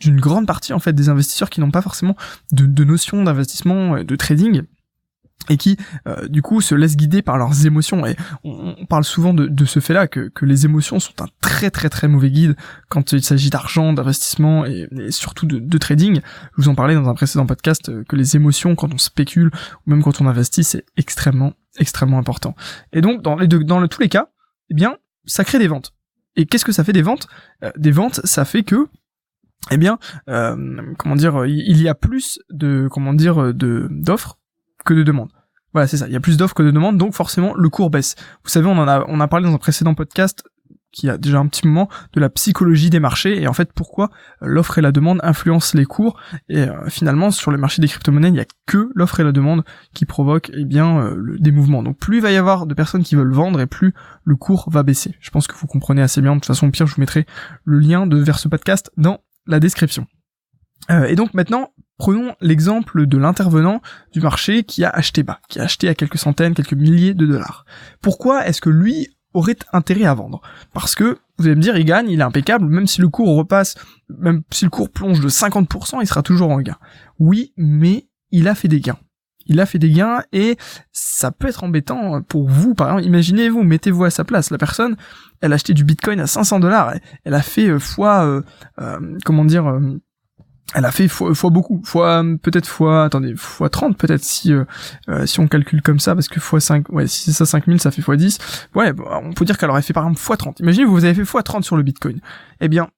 d'une 0.00 0.20
grande 0.20 0.46
partie 0.46 0.72
en 0.72 0.80
fait 0.80 0.92
des 0.92 1.08
investisseurs 1.08 1.48
qui 1.48 1.60
n'ont 1.60 1.70
pas 1.70 1.82
forcément 1.82 2.16
de, 2.52 2.66
de 2.66 2.84
notion 2.84 3.22
d'investissement, 3.24 4.02
de 4.02 4.16
trading 4.16 4.62
et 5.48 5.56
qui 5.56 5.76
euh, 6.06 6.28
du 6.28 6.42
coup 6.42 6.60
se 6.60 6.74
laissent 6.74 6.96
guider 6.96 7.22
par 7.22 7.38
leurs 7.38 7.66
émotions 7.66 8.06
et 8.06 8.16
on, 8.44 8.86
parle 8.86 9.04
souvent 9.04 9.34
de, 9.34 9.46
de 9.46 9.64
ce 9.64 9.80
fait-là 9.80 10.08
que, 10.08 10.28
que, 10.28 10.44
les 10.44 10.64
émotions 10.64 11.00
sont 11.00 11.22
un 11.22 11.28
très 11.40 11.70
très 11.70 11.88
très 11.88 12.08
mauvais 12.08 12.30
guide 12.30 12.56
quand 12.88 13.12
il 13.12 13.22
s'agit 13.22 13.50
d'argent, 13.50 13.92
d'investissement 13.92 14.64
et, 14.64 14.88
surtout 15.10 15.46
de, 15.46 15.58
de, 15.58 15.78
trading. 15.78 16.20
Je 16.56 16.62
vous 16.62 16.68
en 16.68 16.74
parlais 16.74 16.94
dans 16.94 17.08
un 17.08 17.14
précédent 17.14 17.46
podcast 17.46 17.88
euh, 17.88 18.04
que 18.08 18.16
les 18.16 18.36
émotions 18.36 18.74
quand 18.74 18.92
on 18.92 18.98
spécule 18.98 19.50
ou 19.86 19.90
même 19.90 20.02
quand 20.02 20.20
on 20.20 20.26
investit 20.26 20.64
c'est 20.64 20.84
extrêmement 20.96 21.52
extrêmement 21.78 22.18
important. 22.18 22.54
Et 22.92 23.00
donc 23.00 23.22
dans 23.22 23.36
les 23.36 23.48
deux, 23.48 23.62
dans 23.62 23.86
tous 23.88 24.00
les 24.00 24.08
cas, 24.08 24.28
eh 24.70 24.74
bien 24.74 24.96
ça 25.26 25.44
crée 25.44 25.58
des 25.58 25.68
ventes. 25.68 25.92
Et 26.36 26.46
qu'est-ce 26.46 26.64
que 26.64 26.72
ça 26.72 26.84
fait 26.84 26.92
des 26.92 27.02
ventes? 27.02 27.28
Euh, 27.64 27.72
Des 27.76 27.90
ventes, 27.90 28.20
ça 28.24 28.44
fait 28.44 28.62
que 28.62 28.88
eh 29.72 29.78
bien, 29.78 29.98
euh, 30.28 30.94
comment 30.96 31.16
dire, 31.16 31.44
il 31.46 31.82
y 31.82 31.88
a 31.88 31.94
plus 31.94 32.38
de, 32.50 32.88
comment 32.88 33.14
dire, 33.14 33.52
de 33.52 33.88
d'offres 33.90 34.38
que 34.86 34.94
de 34.94 35.02
demandes. 35.02 35.30
Voilà, 35.72 35.86
c'est 35.86 35.98
ça. 35.98 36.06
Il 36.06 36.12
y 36.12 36.16
a 36.16 36.20
plus 36.20 36.38
d'offres 36.38 36.54
que 36.54 36.62
de 36.62 36.70
demandes, 36.70 36.96
donc 36.96 37.12
forcément 37.12 37.52
le 37.54 37.68
cours 37.68 37.90
baisse. 37.90 38.14
Vous 38.44 38.50
savez, 38.50 38.66
on 38.66 38.78
en 38.78 38.88
a, 38.88 39.04
on 39.08 39.20
a 39.20 39.28
parlé 39.28 39.46
dans 39.46 39.54
un 39.54 39.58
précédent 39.58 39.94
podcast 39.94 40.42
qui 40.96 41.10
a 41.10 41.18
déjà 41.18 41.38
un 41.38 41.46
petit 41.46 41.66
moment 41.66 41.90
de 42.14 42.20
la 42.20 42.30
psychologie 42.30 42.88
des 42.88 43.00
marchés 43.00 43.40
et 43.40 43.46
en 43.46 43.52
fait 43.52 43.70
pourquoi 43.74 44.10
l'offre 44.40 44.78
et 44.78 44.80
la 44.80 44.92
demande 44.92 45.20
influencent 45.22 45.76
les 45.76 45.84
cours 45.84 46.18
et 46.48 46.60
euh, 46.60 46.88
finalement 46.88 47.30
sur 47.30 47.50
le 47.50 47.58
marché 47.58 47.82
des 47.82 47.88
crypto-monnaies 47.88 48.28
il 48.28 48.34
n'y 48.34 48.40
a 48.40 48.46
que 48.64 48.88
l'offre 48.94 49.20
et 49.20 49.24
la 49.24 49.32
demande 49.32 49.62
qui 49.92 50.06
provoquent 50.06 50.50
eh 50.54 50.64
bien 50.64 51.00
euh, 51.02 51.36
des 51.38 51.52
mouvements 51.52 51.82
donc 51.82 51.98
plus 51.98 52.16
il 52.18 52.22
va 52.22 52.32
y 52.32 52.36
avoir 52.36 52.66
de 52.66 52.72
personnes 52.72 53.02
qui 53.02 53.14
veulent 53.14 53.32
vendre 53.32 53.60
et 53.60 53.66
plus 53.66 53.92
le 54.24 54.36
cours 54.36 54.70
va 54.70 54.82
baisser 54.82 55.14
je 55.20 55.30
pense 55.30 55.46
que 55.46 55.54
vous 55.54 55.66
comprenez 55.66 56.00
assez 56.00 56.22
bien 56.22 56.34
de 56.34 56.40
toute 56.40 56.46
façon 56.46 56.70
pire 56.70 56.86
je 56.86 56.94
vous 56.94 57.00
mettrai 57.00 57.26
le 57.64 57.78
lien 57.78 58.06
de 58.06 58.16
vers 58.16 58.38
ce 58.38 58.48
podcast 58.48 58.90
dans 58.96 59.20
la 59.46 59.60
description 59.60 60.06
euh, 60.90 61.04
et 61.04 61.14
donc 61.14 61.34
maintenant 61.34 61.72
Prenons 61.98 62.34
l'exemple 62.40 63.06
de 63.06 63.16
l'intervenant 63.16 63.80
du 64.12 64.20
marché 64.20 64.64
qui 64.64 64.84
a 64.84 64.90
acheté 64.90 65.22
bas, 65.22 65.40
qui 65.48 65.60
a 65.60 65.64
acheté 65.64 65.88
à 65.88 65.94
quelques 65.94 66.18
centaines, 66.18 66.54
quelques 66.54 66.74
milliers 66.74 67.14
de 67.14 67.24
dollars. 67.24 67.64
Pourquoi 68.02 68.46
est-ce 68.46 68.60
que 68.60 68.70
lui 68.70 69.08
aurait 69.32 69.56
intérêt 69.72 70.04
à 70.04 70.14
vendre? 70.14 70.42
Parce 70.74 70.94
que, 70.94 71.18
vous 71.38 71.46
allez 71.46 71.56
me 71.56 71.60
dire, 71.60 71.76
il 71.76 71.84
gagne, 71.84 72.10
il 72.10 72.20
est 72.20 72.24
impeccable, 72.24 72.66
même 72.66 72.86
si 72.86 73.00
le 73.00 73.08
cours 73.08 73.36
repasse, 73.36 73.74
même 74.08 74.42
si 74.50 74.64
le 74.64 74.70
cours 74.70 74.90
plonge 74.90 75.20
de 75.20 75.28
50%, 75.28 75.98
il 76.00 76.06
sera 76.06 76.22
toujours 76.22 76.50
en 76.50 76.60
gain. 76.60 76.76
Oui, 77.18 77.52
mais 77.56 78.08
il 78.30 78.48
a 78.48 78.54
fait 78.54 78.68
des 78.68 78.80
gains. 78.80 78.98
Il 79.46 79.60
a 79.60 79.66
fait 79.66 79.78
des 79.78 79.90
gains 79.90 80.22
et 80.32 80.56
ça 80.92 81.30
peut 81.30 81.48
être 81.48 81.64
embêtant 81.64 82.20
pour 82.22 82.48
vous. 82.48 82.74
Par 82.74 82.88
exemple, 82.88 83.06
imaginez-vous, 83.06 83.62
mettez-vous 83.62 84.04
à 84.04 84.10
sa 84.10 84.24
place. 84.24 84.50
La 84.50 84.58
personne, 84.58 84.96
elle 85.40 85.52
a 85.52 85.54
acheté 85.54 85.72
du 85.72 85.84
bitcoin 85.84 86.20
à 86.20 86.26
500 86.26 86.60
dollars. 86.60 86.94
Elle 87.24 87.34
a 87.34 87.42
fait 87.42 87.68
euh, 87.68 87.78
fois, 87.78 88.26
euh, 88.26 88.42
euh, 88.80 89.16
comment 89.24 89.44
dire, 89.44 89.80
elle 90.74 90.84
a 90.84 90.90
fait 90.90 91.08
fois, 91.08 91.32
beaucoup, 91.50 91.80
fois 91.84 92.24
peut-être 92.42 92.66
fois 92.66 93.04
attendez, 93.04 93.34
fois 93.36 93.68
30 93.68 93.96
peut-être 93.96 94.24
si 94.24 94.52
euh, 94.52 94.64
euh, 95.08 95.24
si 95.24 95.38
on 95.38 95.46
calcule 95.46 95.80
comme 95.80 96.00
ça 96.00 96.14
parce 96.14 96.28
que 96.28 96.40
fois 96.40 96.60
5 96.60 96.88
ouais, 96.90 97.06
si 97.06 97.24
c'est 97.24 97.32
ça 97.32 97.46
5000 97.46 97.80
ça 97.80 97.90
fait 97.90 98.02
fois 98.02 98.16
10. 98.16 98.38
Ouais, 98.74 98.92
on 99.22 99.32
peut 99.32 99.44
dire 99.44 99.58
qu'elle 99.58 99.70
aurait 99.70 99.82
fait 99.82 99.92
par 99.92 100.04
exemple 100.04 100.20
fois 100.20 100.36
30. 100.36 100.60
Imaginez 100.60 100.84
vous 100.84 101.04
avez 101.04 101.14
fait 101.14 101.24
fois 101.24 101.42
30 101.42 101.64
sur 101.64 101.76
le 101.76 101.82
Bitcoin. 101.82 102.20
Eh 102.60 102.68
bien, 102.68 102.88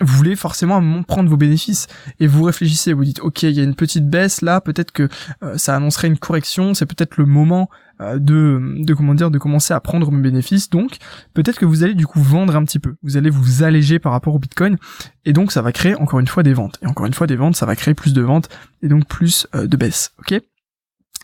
vous 0.00 0.16
voulez 0.16 0.36
forcément 0.36 1.02
prendre 1.02 1.28
vos 1.28 1.36
bénéfices 1.36 1.86
et 2.20 2.26
vous 2.26 2.42
réfléchissez, 2.44 2.92
vous 2.92 3.04
dites 3.04 3.20
ok 3.20 3.42
il 3.42 3.52
y 3.52 3.60
a 3.60 3.64
une 3.64 3.74
petite 3.74 4.08
baisse 4.08 4.42
là, 4.42 4.60
peut-être 4.60 4.92
que 4.92 5.08
euh, 5.42 5.58
ça 5.58 5.74
annoncerait 5.74 6.08
une 6.08 6.18
correction, 6.18 6.74
c'est 6.74 6.86
peut-être 6.86 7.16
le 7.16 7.26
moment 7.26 7.68
euh, 8.00 8.18
de, 8.18 8.60
de 8.84 8.94
comment 8.94 9.14
dire 9.14 9.30
de 9.30 9.38
commencer 9.38 9.74
à 9.74 9.80
prendre 9.80 10.10
mes 10.12 10.22
bénéfices. 10.22 10.70
Donc 10.70 10.98
peut-être 11.34 11.58
que 11.58 11.66
vous 11.66 11.82
allez 11.82 11.94
du 11.94 12.06
coup 12.06 12.22
vendre 12.22 12.54
un 12.54 12.64
petit 12.64 12.78
peu. 12.78 12.94
Vous 13.02 13.16
allez 13.16 13.30
vous 13.30 13.62
alléger 13.64 13.98
par 13.98 14.12
rapport 14.12 14.34
au 14.34 14.38
bitcoin 14.38 14.76
et 15.24 15.32
donc 15.32 15.50
ça 15.50 15.62
va 15.62 15.72
créer 15.72 15.94
encore 15.96 16.20
une 16.20 16.28
fois 16.28 16.42
des 16.42 16.54
ventes. 16.54 16.78
Et 16.82 16.86
encore 16.86 17.06
une 17.06 17.14
fois 17.14 17.26
des 17.26 17.36
ventes 17.36 17.56
ça 17.56 17.66
va 17.66 17.74
créer 17.74 17.94
plus 17.94 18.12
de 18.12 18.22
ventes 18.22 18.48
et 18.82 18.88
donc 18.88 19.06
plus 19.06 19.46
euh, 19.54 19.66
de 19.66 19.76
baisse 19.76 20.12
ok? 20.20 20.40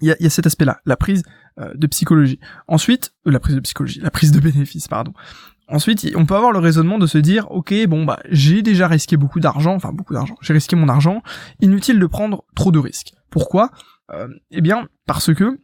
Il 0.04 0.16
y 0.20 0.26
a, 0.26 0.30
cet 0.30 0.46
aspect 0.46 0.64
là 0.64 0.80
la 0.84 0.96
prise 0.96 1.22
euh, 1.58 1.72
de 1.74 1.86
psychologie 1.86 2.38
ensuite 2.68 3.12
la 3.24 3.40
prise 3.40 3.54
de 3.54 3.60
psychologie 3.60 4.00
la 4.00 4.10
prise 4.10 4.32
de 4.32 4.40
bénéfices 4.40 4.88
pardon 4.88 5.12
Ensuite, 5.66 6.12
on 6.14 6.26
peut 6.26 6.34
avoir 6.34 6.52
le 6.52 6.58
raisonnement 6.58 6.98
de 6.98 7.06
se 7.06 7.16
dire, 7.16 7.50
ok, 7.50 7.72
bon 7.86 8.04
bah 8.04 8.20
j'ai 8.28 8.60
déjà 8.60 8.86
risqué 8.86 9.16
beaucoup 9.16 9.40
d'argent, 9.40 9.74
enfin 9.74 9.92
beaucoup 9.94 10.12
d'argent, 10.12 10.36
j'ai 10.42 10.52
risqué 10.52 10.76
mon 10.76 10.90
argent, 10.90 11.22
inutile 11.58 11.98
de 11.98 12.04
prendre 12.04 12.44
trop 12.54 12.70
de 12.70 12.78
risques. 12.78 13.14
Pourquoi? 13.30 13.70
Eh 14.50 14.60
bien, 14.60 14.88
parce 15.06 15.32
que 15.32 15.58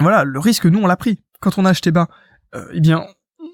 voilà, 0.00 0.24
le 0.24 0.38
risque, 0.38 0.66
nous, 0.66 0.78
on 0.78 0.86
l'a 0.86 0.96
pris. 0.96 1.20
Quand 1.40 1.58
on 1.58 1.64
a 1.64 1.70
acheté 1.70 1.90
bas, 1.90 2.08
euh, 2.54 2.66
eh 2.72 2.80
bien, 2.80 3.04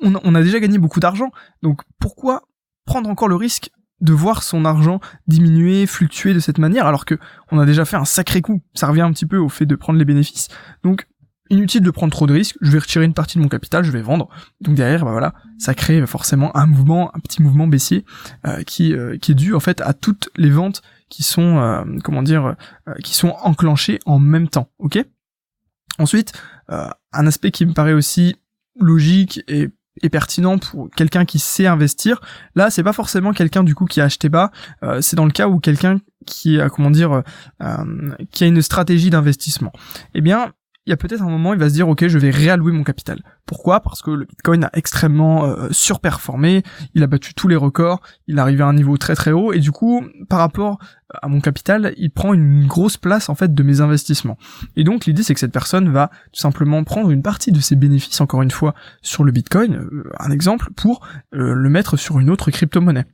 on, 0.03 0.35
a 0.35 0.43
déjà 0.43 0.61
gagné 0.61 0.79
beaucoup 0.79 1.01
d'argent. 1.01 1.31
Donc, 1.63 1.83
pourquoi 1.99 2.43
prendre 2.85 3.09
encore 3.09 3.29
le 3.29 3.37
risque 3.37 3.71
de 4.05 4.13
voir 4.13 4.43
son 4.43 4.65
argent 4.65 5.01
diminuer, 5.27 5.87
fluctuer 5.87 6.35
de 6.35 6.39
cette 6.39 6.59
manière, 6.59 6.87
alors 6.87 7.05
que 7.05 7.19
on 7.51 7.59
a 7.59 7.67
déjà 7.67 7.85
fait 7.85 7.97
un 7.97 8.05
sacré 8.05 8.41
coup. 8.41 8.63
Ça 8.75 8.87
revient 8.87 9.01
un 9.01 9.13
petit 9.13 9.27
peu 9.27 9.39
au 9.39 9.49
fait 9.49 9.67
de 9.67 9.75
prendre 9.75 9.99
les 9.99 10.05
bénéfices. 10.05 10.49
Donc, 10.85 11.07
inutile 11.51 11.83
de 11.83 11.91
prendre 11.91 12.13
trop 12.13 12.27
de 12.27 12.33
risques. 12.33 12.57
Je 12.61 12.71
vais 12.71 12.79
retirer 12.79 13.05
une 13.05 13.15
partie 13.15 13.39
de 13.39 13.43
mon 13.43 13.49
capital, 13.49 13.85
je 13.85 13.91
vais 13.91 14.03
vendre. 14.03 14.29
Donc 14.61 14.77
derrière, 14.77 15.05
bah 15.05 15.11
voilà, 15.11 15.35
ça 15.59 15.75
crée 15.75 16.07
forcément 16.07 16.57
un 16.57 16.67
mouvement, 16.67 17.15
un 17.15 17.21
petit 17.21 17.43
mouvement 17.43 17.67
baissier 17.67 18.05
euh, 18.47 18.63
qui 18.63 18.95
euh, 18.95 19.19
qui 19.19 19.33
est 19.33 19.35
dû 19.35 19.55
en 19.55 19.61
fait 19.61 19.81
à 19.81 19.93
toutes 19.93 20.31
les 20.37 20.51
ventes 20.51 20.83
qui 21.11 21.23
sont 21.23 21.85
comment 22.03 22.23
dire, 22.23 22.57
qui 23.05 23.15
sont 23.15 23.35
enclenchées 23.43 24.01
en 24.07 24.19
même 24.19 24.49
temps. 24.49 24.69
Ok? 24.79 24.99
Ensuite, 25.99 26.33
euh, 26.71 26.89
un 27.13 27.27
aspect 27.27 27.51
qui 27.51 27.67
me 27.67 27.73
paraît 27.73 27.93
aussi 27.93 28.37
logique 28.79 29.43
et, 29.49 29.71
pertinent 30.11 30.59
pour 30.59 30.91
quelqu'un 30.91 31.25
qui 31.25 31.39
sait 31.39 31.67
investir. 31.67 32.21
Là, 32.55 32.71
c'est 32.71 32.83
pas 32.83 32.93
forcément 32.93 33.33
quelqu'un 33.33 33.65
du 33.65 33.75
coup 33.75 33.87
qui 33.87 34.01
a 34.01 34.05
acheté 34.05 34.29
bas. 34.29 34.51
Euh, 34.83 35.01
c'est 35.01 35.17
dans 35.17 35.25
le 35.25 35.31
cas 35.31 35.49
où 35.49 35.61
quelqu'un 35.61 35.99
qui 36.27 36.61
a 36.61 36.69
comment 36.69 36.91
dire, 36.91 37.23
euh, 37.63 38.11
qui 38.31 38.45
a 38.45 38.47
une 38.47 38.63
stratégie 38.63 39.11
d'investissement. 39.11 39.73
Eh 40.15 40.21
bien, 40.21 40.53
il 40.87 40.91
y 40.91 40.93
a 40.93 40.97
peut-être 40.97 41.23
un 41.23 41.31
moment, 41.31 41.55
il 41.55 41.59
va 41.59 41.69
se 41.69 41.75
dire, 41.75 41.89
ok, 41.89 42.07
je 42.07 42.19
vais 42.19 42.31
réallouer 42.31 42.73
mon 42.73 42.85
capital. 42.85 43.23
Pourquoi? 43.47 43.81
Parce 43.81 44.03
que 44.03 44.11
le 44.11 44.27
Bitcoin 44.27 44.65
a 44.65 44.71
extrêmement 44.75 45.47
euh, 45.47 45.69
surperformé, 45.71 46.63
il 46.95 47.03
a 47.03 47.07
battu 47.07 47.33
tous 47.33 47.49
les 47.49 47.57
records, 47.57 48.01
il 48.27 48.37
est 48.37 48.41
arrivé 48.41 48.63
à 48.63 48.67
un 48.67 48.75
niveau 48.75 48.97
très 48.99 49.15
très 49.15 49.33
haut, 49.33 49.53
et 49.53 49.61
du 49.61 49.73
coup, 49.73 50.05
par 50.29 50.41
rapport 50.41 50.79
à 51.23 51.29
mon 51.29 51.41
capital, 51.41 51.95
il 51.97 52.11
prend 52.11 52.35
une 52.35 52.67
grosse 52.67 52.97
place 52.97 53.29
en 53.29 53.35
fait 53.35 53.55
de 53.55 53.63
mes 53.63 53.81
investissements. 53.81 54.37
Et 54.77 54.85
donc 54.85 55.07
l'idée, 55.07 55.23
c'est 55.23 55.35
que 55.35 55.41
cette 55.41 55.53
personne 55.53 55.91
va 55.91 56.11
tout 56.33 56.41
simplement 56.41 56.85
prendre 56.85 57.11
une 57.11 57.23
partie 57.23 57.53
de 57.53 57.61
ses 57.61 57.77
bénéfices, 57.77 58.21
encore 58.21 58.43
une 58.43 58.51
fois, 58.51 58.75
sur 59.01 59.25
le 59.25 59.33
Bitcoin, 59.33 59.77
euh, 59.77 60.11
un 60.19 60.31
exemple, 60.31 60.69
pour 60.77 61.07
euh, 61.35 61.55
le 61.55 61.71
mettre 61.71 61.97
sur 61.97 62.21
une 62.21 62.31
autre 62.31 62.51
crypto-monnaie 62.51 63.07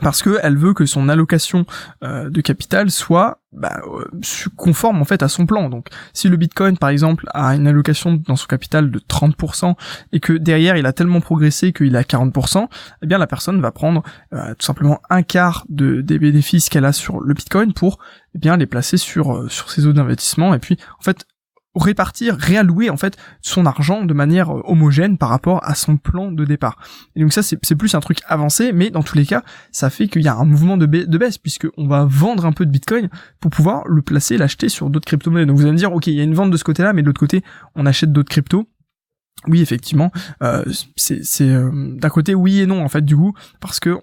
parce 0.00 0.22
qu'elle 0.22 0.56
veut 0.56 0.74
que 0.74 0.86
son 0.86 1.08
allocation 1.08 1.66
euh, 2.02 2.30
de 2.30 2.40
capital 2.40 2.90
soit 2.90 3.40
bah, 3.52 3.82
euh, 3.86 4.08
conforme 4.56 5.02
en 5.02 5.04
fait 5.04 5.22
à 5.22 5.28
son 5.28 5.44
plan. 5.44 5.68
Donc 5.68 5.88
si 6.14 6.28
le 6.28 6.36
Bitcoin 6.36 6.78
par 6.78 6.88
exemple 6.88 7.26
a 7.34 7.54
une 7.54 7.66
allocation 7.66 8.14
dans 8.14 8.36
son 8.36 8.46
capital 8.46 8.90
de 8.90 8.98
30% 8.98 9.74
et 10.12 10.20
que 10.20 10.32
derrière 10.32 10.76
il 10.76 10.86
a 10.86 10.92
tellement 10.92 11.20
progressé 11.20 11.72
qu'il 11.72 11.94
à 11.96 12.02
40%, 12.02 12.68
eh 13.02 13.06
bien 13.06 13.18
la 13.18 13.26
personne 13.26 13.60
va 13.60 13.70
prendre 13.70 14.02
euh, 14.32 14.54
tout 14.54 14.64
simplement 14.64 15.00
un 15.10 15.22
quart 15.22 15.66
de, 15.68 16.00
des 16.00 16.18
bénéfices 16.18 16.70
qu'elle 16.70 16.86
a 16.86 16.92
sur 16.92 17.20
le 17.20 17.34
Bitcoin 17.34 17.74
pour 17.74 17.98
eh 18.34 18.38
bien 18.38 18.56
les 18.56 18.66
placer 18.66 18.96
sur 18.96 19.50
sur 19.50 19.70
ses 19.70 19.86
autres 19.86 20.00
investissements 20.00 20.54
et 20.54 20.58
puis 20.58 20.78
en 20.98 21.02
fait 21.02 21.26
répartir, 21.74 22.36
réallouer 22.36 22.90
en 22.90 22.96
fait 22.96 23.16
son 23.40 23.66
argent 23.66 24.04
de 24.04 24.14
manière 24.14 24.50
euh, 24.50 24.60
homogène 24.64 25.18
par 25.18 25.28
rapport 25.28 25.60
à 25.64 25.74
son 25.74 25.96
plan 25.96 26.30
de 26.30 26.44
départ. 26.44 26.76
Et 27.16 27.20
donc 27.20 27.32
ça 27.32 27.42
c'est 27.42 27.76
plus 27.76 27.94
un 27.94 28.00
truc 28.00 28.20
avancé, 28.26 28.72
mais 28.72 28.90
dans 28.90 29.02
tous 29.02 29.16
les 29.16 29.26
cas, 29.26 29.42
ça 29.70 29.90
fait 29.90 30.08
qu'il 30.08 30.22
y 30.22 30.28
a 30.28 30.34
un 30.34 30.44
mouvement 30.44 30.76
de, 30.76 30.86
baisse 30.86 31.38
puisque 31.38 31.66
on 31.76 31.86
va 31.86 32.04
vendre 32.04 32.46
un 32.46 32.52
peu 32.52 32.66
de 32.66 32.70
Bitcoin 32.70 33.08
pour 33.40 33.50
pouvoir 33.50 33.86
le 33.86 34.02
placer, 34.02 34.36
l'acheter 34.36 34.68
sur 34.68 34.90
d'autres 34.90 35.06
crypto-monnaies. 35.06 35.46
Donc 35.46 35.56
vous 35.56 35.62
allez 35.62 35.72
me 35.72 35.78
dire, 35.78 35.92
ok, 35.92 36.06
il 36.06 36.14
y 36.14 36.20
a 36.20 36.24
une 36.24 36.34
vente 36.34 36.50
de 36.50 36.56
ce 36.56 36.64
côté-là, 36.64 36.92
mais 36.92 37.02
de 37.02 37.06
l'autre 37.06 37.20
côté, 37.20 37.42
on 37.74 37.86
achète 37.86 38.12
d'autres 38.12 38.30
cryptos. 38.30 38.68
Oui, 39.48 39.60
effectivement, 39.60 40.12
euh, 40.42 40.62
c'est 40.96 41.24
euh, 41.42 41.70
d'un 41.72 42.10
côté 42.10 42.34
oui 42.34 42.60
et 42.60 42.66
non 42.66 42.84
en 42.84 42.88
fait 42.88 43.04
du 43.04 43.16
coup, 43.16 43.34
parce 43.60 43.80
que 43.80 43.98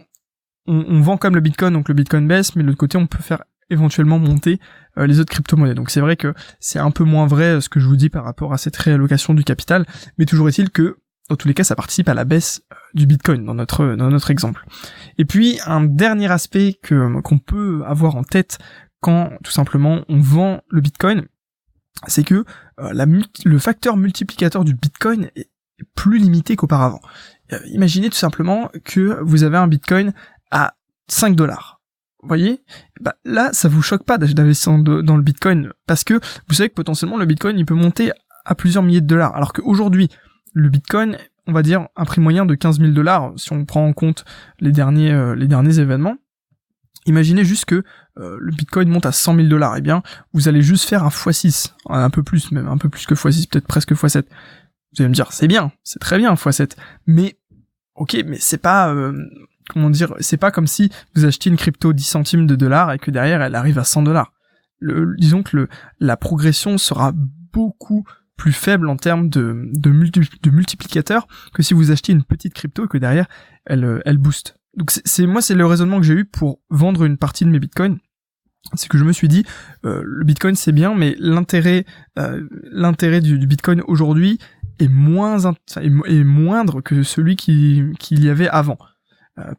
on, 0.69 1.01
vend 1.01 1.17
comme 1.17 1.35
le 1.35 1.41
Bitcoin, 1.41 1.73
donc 1.73 1.88
le 1.88 1.95
Bitcoin 1.95 2.27
baisse, 2.27 2.55
mais 2.55 2.61
de 2.61 2.67
l'autre 2.67 2.77
côté, 2.77 2.97
on 2.97 3.07
peut 3.07 3.23
faire 3.23 3.43
éventuellement 3.69 4.19
monter 4.19 4.59
euh, 4.97 5.07
les 5.07 5.19
autres 5.19 5.31
crypto-monnaies. 5.31 5.75
Donc 5.75 5.89
c'est 5.89 6.01
vrai 6.01 6.15
que 6.15 6.33
c'est 6.59 6.79
un 6.79 6.91
peu 6.91 7.03
moins 7.03 7.27
vrai 7.27 7.55
euh, 7.55 7.61
ce 7.61 7.69
que 7.69 7.79
je 7.79 7.88
vous 7.88 7.95
dis 7.95 8.09
par 8.09 8.23
rapport 8.23 8.53
à 8.53 8.57
cette 8.57 8.75
réallocation 8.75 9.33
du 9.33 9.43
capital, 9.43 9.85
mais 10.17 10.25
toujours 10.25 10.49
est-il 10.49 10.69
que 10.69 10.97
dans 11.29 11.35
tous 11.35 11.47
les 11.47 11.53
cas, 11.53 11.63
ça 11.63 11.75
participe 11.75 12.09
à 12.09 12.15
la 12.15 12.25
baisse 12.25 12.63
euh, 12.71 12.75
du 12.95 13.05
Bitcoin 13.05 13.45
dans 13.45 13.53
notre 13.53 13.95
dans 13.95 14.09
notre 14.09 14.31
exemple. 14.31 14.65
Et 15.17 15.25
puis 15.25 15.59
un 15.65 15.81
dernier 15.81 16.31
aspect 16.31 16.79
que 16.81 17.21
qu'on 17.21 17.39
peut 17.39 17.83
avoir 17.85 18.15
en 18.15 18.23
tête 18.23 18.57
quand 18.99 19.31
tout 19.43 19.51
simplement 19.51 20.03
on 20.09 20.19
vend 20.19 20.61
le 20.69 20.81
Bitcoin, 20.81 21.25
c'est 22.07 22.23
que 22.23 22.43
la, 22.77 23.05
le 23.05 23.59
facteur 23.59 23.95
multiplicateur 23.95 24.65
du 24.65 24.73
Bitcoin 24.73 25.29
est 25.35 25.49
plus 25.95 26.17
limité 26.17 26.57
qu'auparavant. 26.57 27.01
imaginez 27.67 28.09
tout 28.09 28.17
simplement 28.17 28.69
que 28.83 29.19
vous 29.21 29.43
avez 29.43 29.57
un 29.57 29.67
Bitcoin 29.67 30.13
à 30.51 30.73
5 31.07 31.35
dollars 31.35 31.78
voyez 32.23 32.61
bah, 32.99 33.15
Là, 33.25 33.49
ça 33.53 33.69
vous 33.69 33.81
choque 33.81 34.03
pas 34.03 34.17
d'investir 34.17 34.77
dans 34.77 35.17
le 35.17 35.23
Bitcoin 35.23 35.71
parce 35.88 36.03
que 36.03 36.19
vous 36.47 36.55
savez 36.55 36.69
que 36.69 36.75
potentiellement 36.75 37.17
le 37.17 37.25
Bitcoin 37.25 37.57
il 37.57 37.65
peut 37.65 37.75
monter 37.75 38.11
à 38.45 38.55
plusieurs 38.55 38.83
milliers 38.83 39.01
de 39.01 39.07
dollars. 39.07 39.35
Alors 39.35 39.53
qu'aujourd'hui, 39.53 40.09
le 40.53 40.69
Bitcoin, 40.69 41.17
on 41.47 41.53
va 41.53 41.61
dire 41.61 41.88
un 41.95 42.05
prix 42.05 42.21
moyen 42.21 42.45
de 42.45 42.55
15 42.55 42.79
000 42.79 42.91
dollars 42.91 43.33
si 43.38 43.53
on 43.53 43.65
prend 43.65 43.85
en 43.85 43.93
compte 43.93 44.25
les 44.59 44.71
derniers, 44.71 45.11
euh, 45.11 45.35
les 45.35 45.47
derniers 45.47 45.79
événements. 45.79 46.17
Imaginez 47.05 47.45
juste 47.45 47.65
que 47.65 47.83
euh, 48.17 48.38
le 48.39 48.51
Bitcoin 48.51 48.89
monte 48.89 49.05
à 49.05 49.11
100 49.11 49.35
000 49.35 49.47
dollars. 49.47 49.77
Eh 49.77 49.81
bien, 49.81 50.03
vous 50.33 50.47
allez 50.47 50.61
juste 50.61 50.88
faire 50.88 51.03
un 51.03 51.09
x6, 51.09 51.73
un 51.88 52.09
peu 52.09 52.23
plus 52.23 52.51
même, 52.51 52.67
un 52.67 52.77
peu 52.77 52.89
plus 52.89 53.05
que 53.05 53.13
x6, 53.13 53.49
peut-être 53.49 53.67
presque 53.67 53.93
x7. 53.93 54.25
Vous 54.25 55.01
allez 55.01 55.09
me 55.09 55.13
dire, 55.13 55.31
c'est 55.31 55.47
bien, 55.47 55.71
c'est 55.83 55.99
très 55.99 56.17
bien 56.17 56.33
x7, 56.33 56.75
mais 57.07 57.38
ok, 57.95 58.17
mais 58.25 58.38
c'est 58.39 58.57
pas, 58.57 58.93
euh, 58.93 59.13
comment 59.69 59.89
dire, 59.89 60.13
c'est 60.19 60.38
pas 60.38 60.51
comme 60.51 60.67
si 60.67 60.91
vous 61.15 61.25
achetiez 61.25 61.51
une 61.51 61.57
crypto 61.57 61.93
10 61.93 62.03
centimes 62.03 62.47
de 62.47 62.55
dollars 62.55 62.91
et 62.91 62.99
que 62.99 63.11
derrière 63.11 63.41
elle 63.41 63.55
arrive 63.55 63.79
à 63.79 63.83
100 63.83 64.03
dollars. 64.03 64.33
disons 64.81 65.43
que 65.43 65.55
le, 65.55 65.69
la 65.99 66.17
progression 66.17 66.77
sera 66.77 67.13
beaucoup 67.15 68.05
plus 68.35 68.53
faible 68.53 68.88
en 68.89 68.95
termes 68.95 69.29
de, 69.29 69.69
de, 69.73 69.91
de 69.91 70.49
multiplicateur 70.49 71.27
que 71.53 71.61
si 71.61 71.73
vous 71.73 71.91
achetiez 71.91 72.13
une 72.13 72.23
petite 72.23 72.53
crypto 72.53 72.85
et 72.85 72.88
que 72.88 72.97
derrière 72.97 73.27
elle, 73.65 74.01
elle 74.05 74.17
booste. 74.17 74.57
Donc 74.77 74.91
c'est 74.91 75.25
moi 75.25 75.41
c'est 75.41 75.55
le 75.55 75.65
raisonnement 75.65 75.99
que 75.99 76.05
j'ai 76.05 76.13
eu 76.13 76.25
pour 76.25 76.59
vendre 76.69 77.03
une 77.03 77.17
partie 77.17 77.43
de 77.43 77.49
mes 77.49 77.59
bitcoins 77.59 77.97
c'est 78.73 78.89
que 78.89 78.97
je 78.97 79.03
me 79.03 79.13
suis 79.13 79.27
dit 79.27 79.45
euh, 79.85 80.01
le 80.05 80.25
Bitcoin 80.25 80.55
c'est 80.55 80.71
bien 80.71 80.93
mais 80.95 81.15
l'intérêt 81.19 81.85
euh, 82.17 83.19
du, 83.21 83.47
Bitcoin 83.47 83.81
aujourd'hui 83.88 84.39
est 84.79 84.88
moins 84.88 85.53
est, 85.77 86.23
moindre 86.23 86.81
que 86.81 87.03
celui 87.03 87.35
qu'il 87.35 87.95
y 88.09 88.29
avait 88.29 88.49
avant 88.49 88.77
euh, 88.81 88.85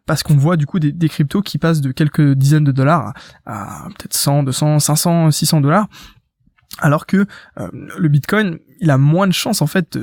parce 0.06 0.22
qu'on 0.22 0.36
voit 0.36 0.56
du 0.56 0.66
coup 0.66 0.78
des, 0.78 1.08
cryptos 1.08 1.42
qui 1.42 1.58
passent 1.58 1.80
de 1.80 1.92
quelques 1.92 2.34
dizaines 2.34 2.64
de 2.64 2.72
dollars 2.72 3.14
à, 3.46 3.88
peut-être 3.88 4.14
100, 4.14 4.44
200, 4.44 4.78
500, 4.78 5.30
600 5.30 5.60
dollars, 5.60 5.88
alors 6.78 7.06
que 7.06 7.26
euh, 7.58 7.68
le 7.72 8.08
Bitcoin, 8.08 8.58
il 8.80 8.90
a 8.90 8.98
moins 8.98 9.26
de 9.26 9.32
chances 9.32 9.62
en 9.62 9.66
fait 9.66 9.98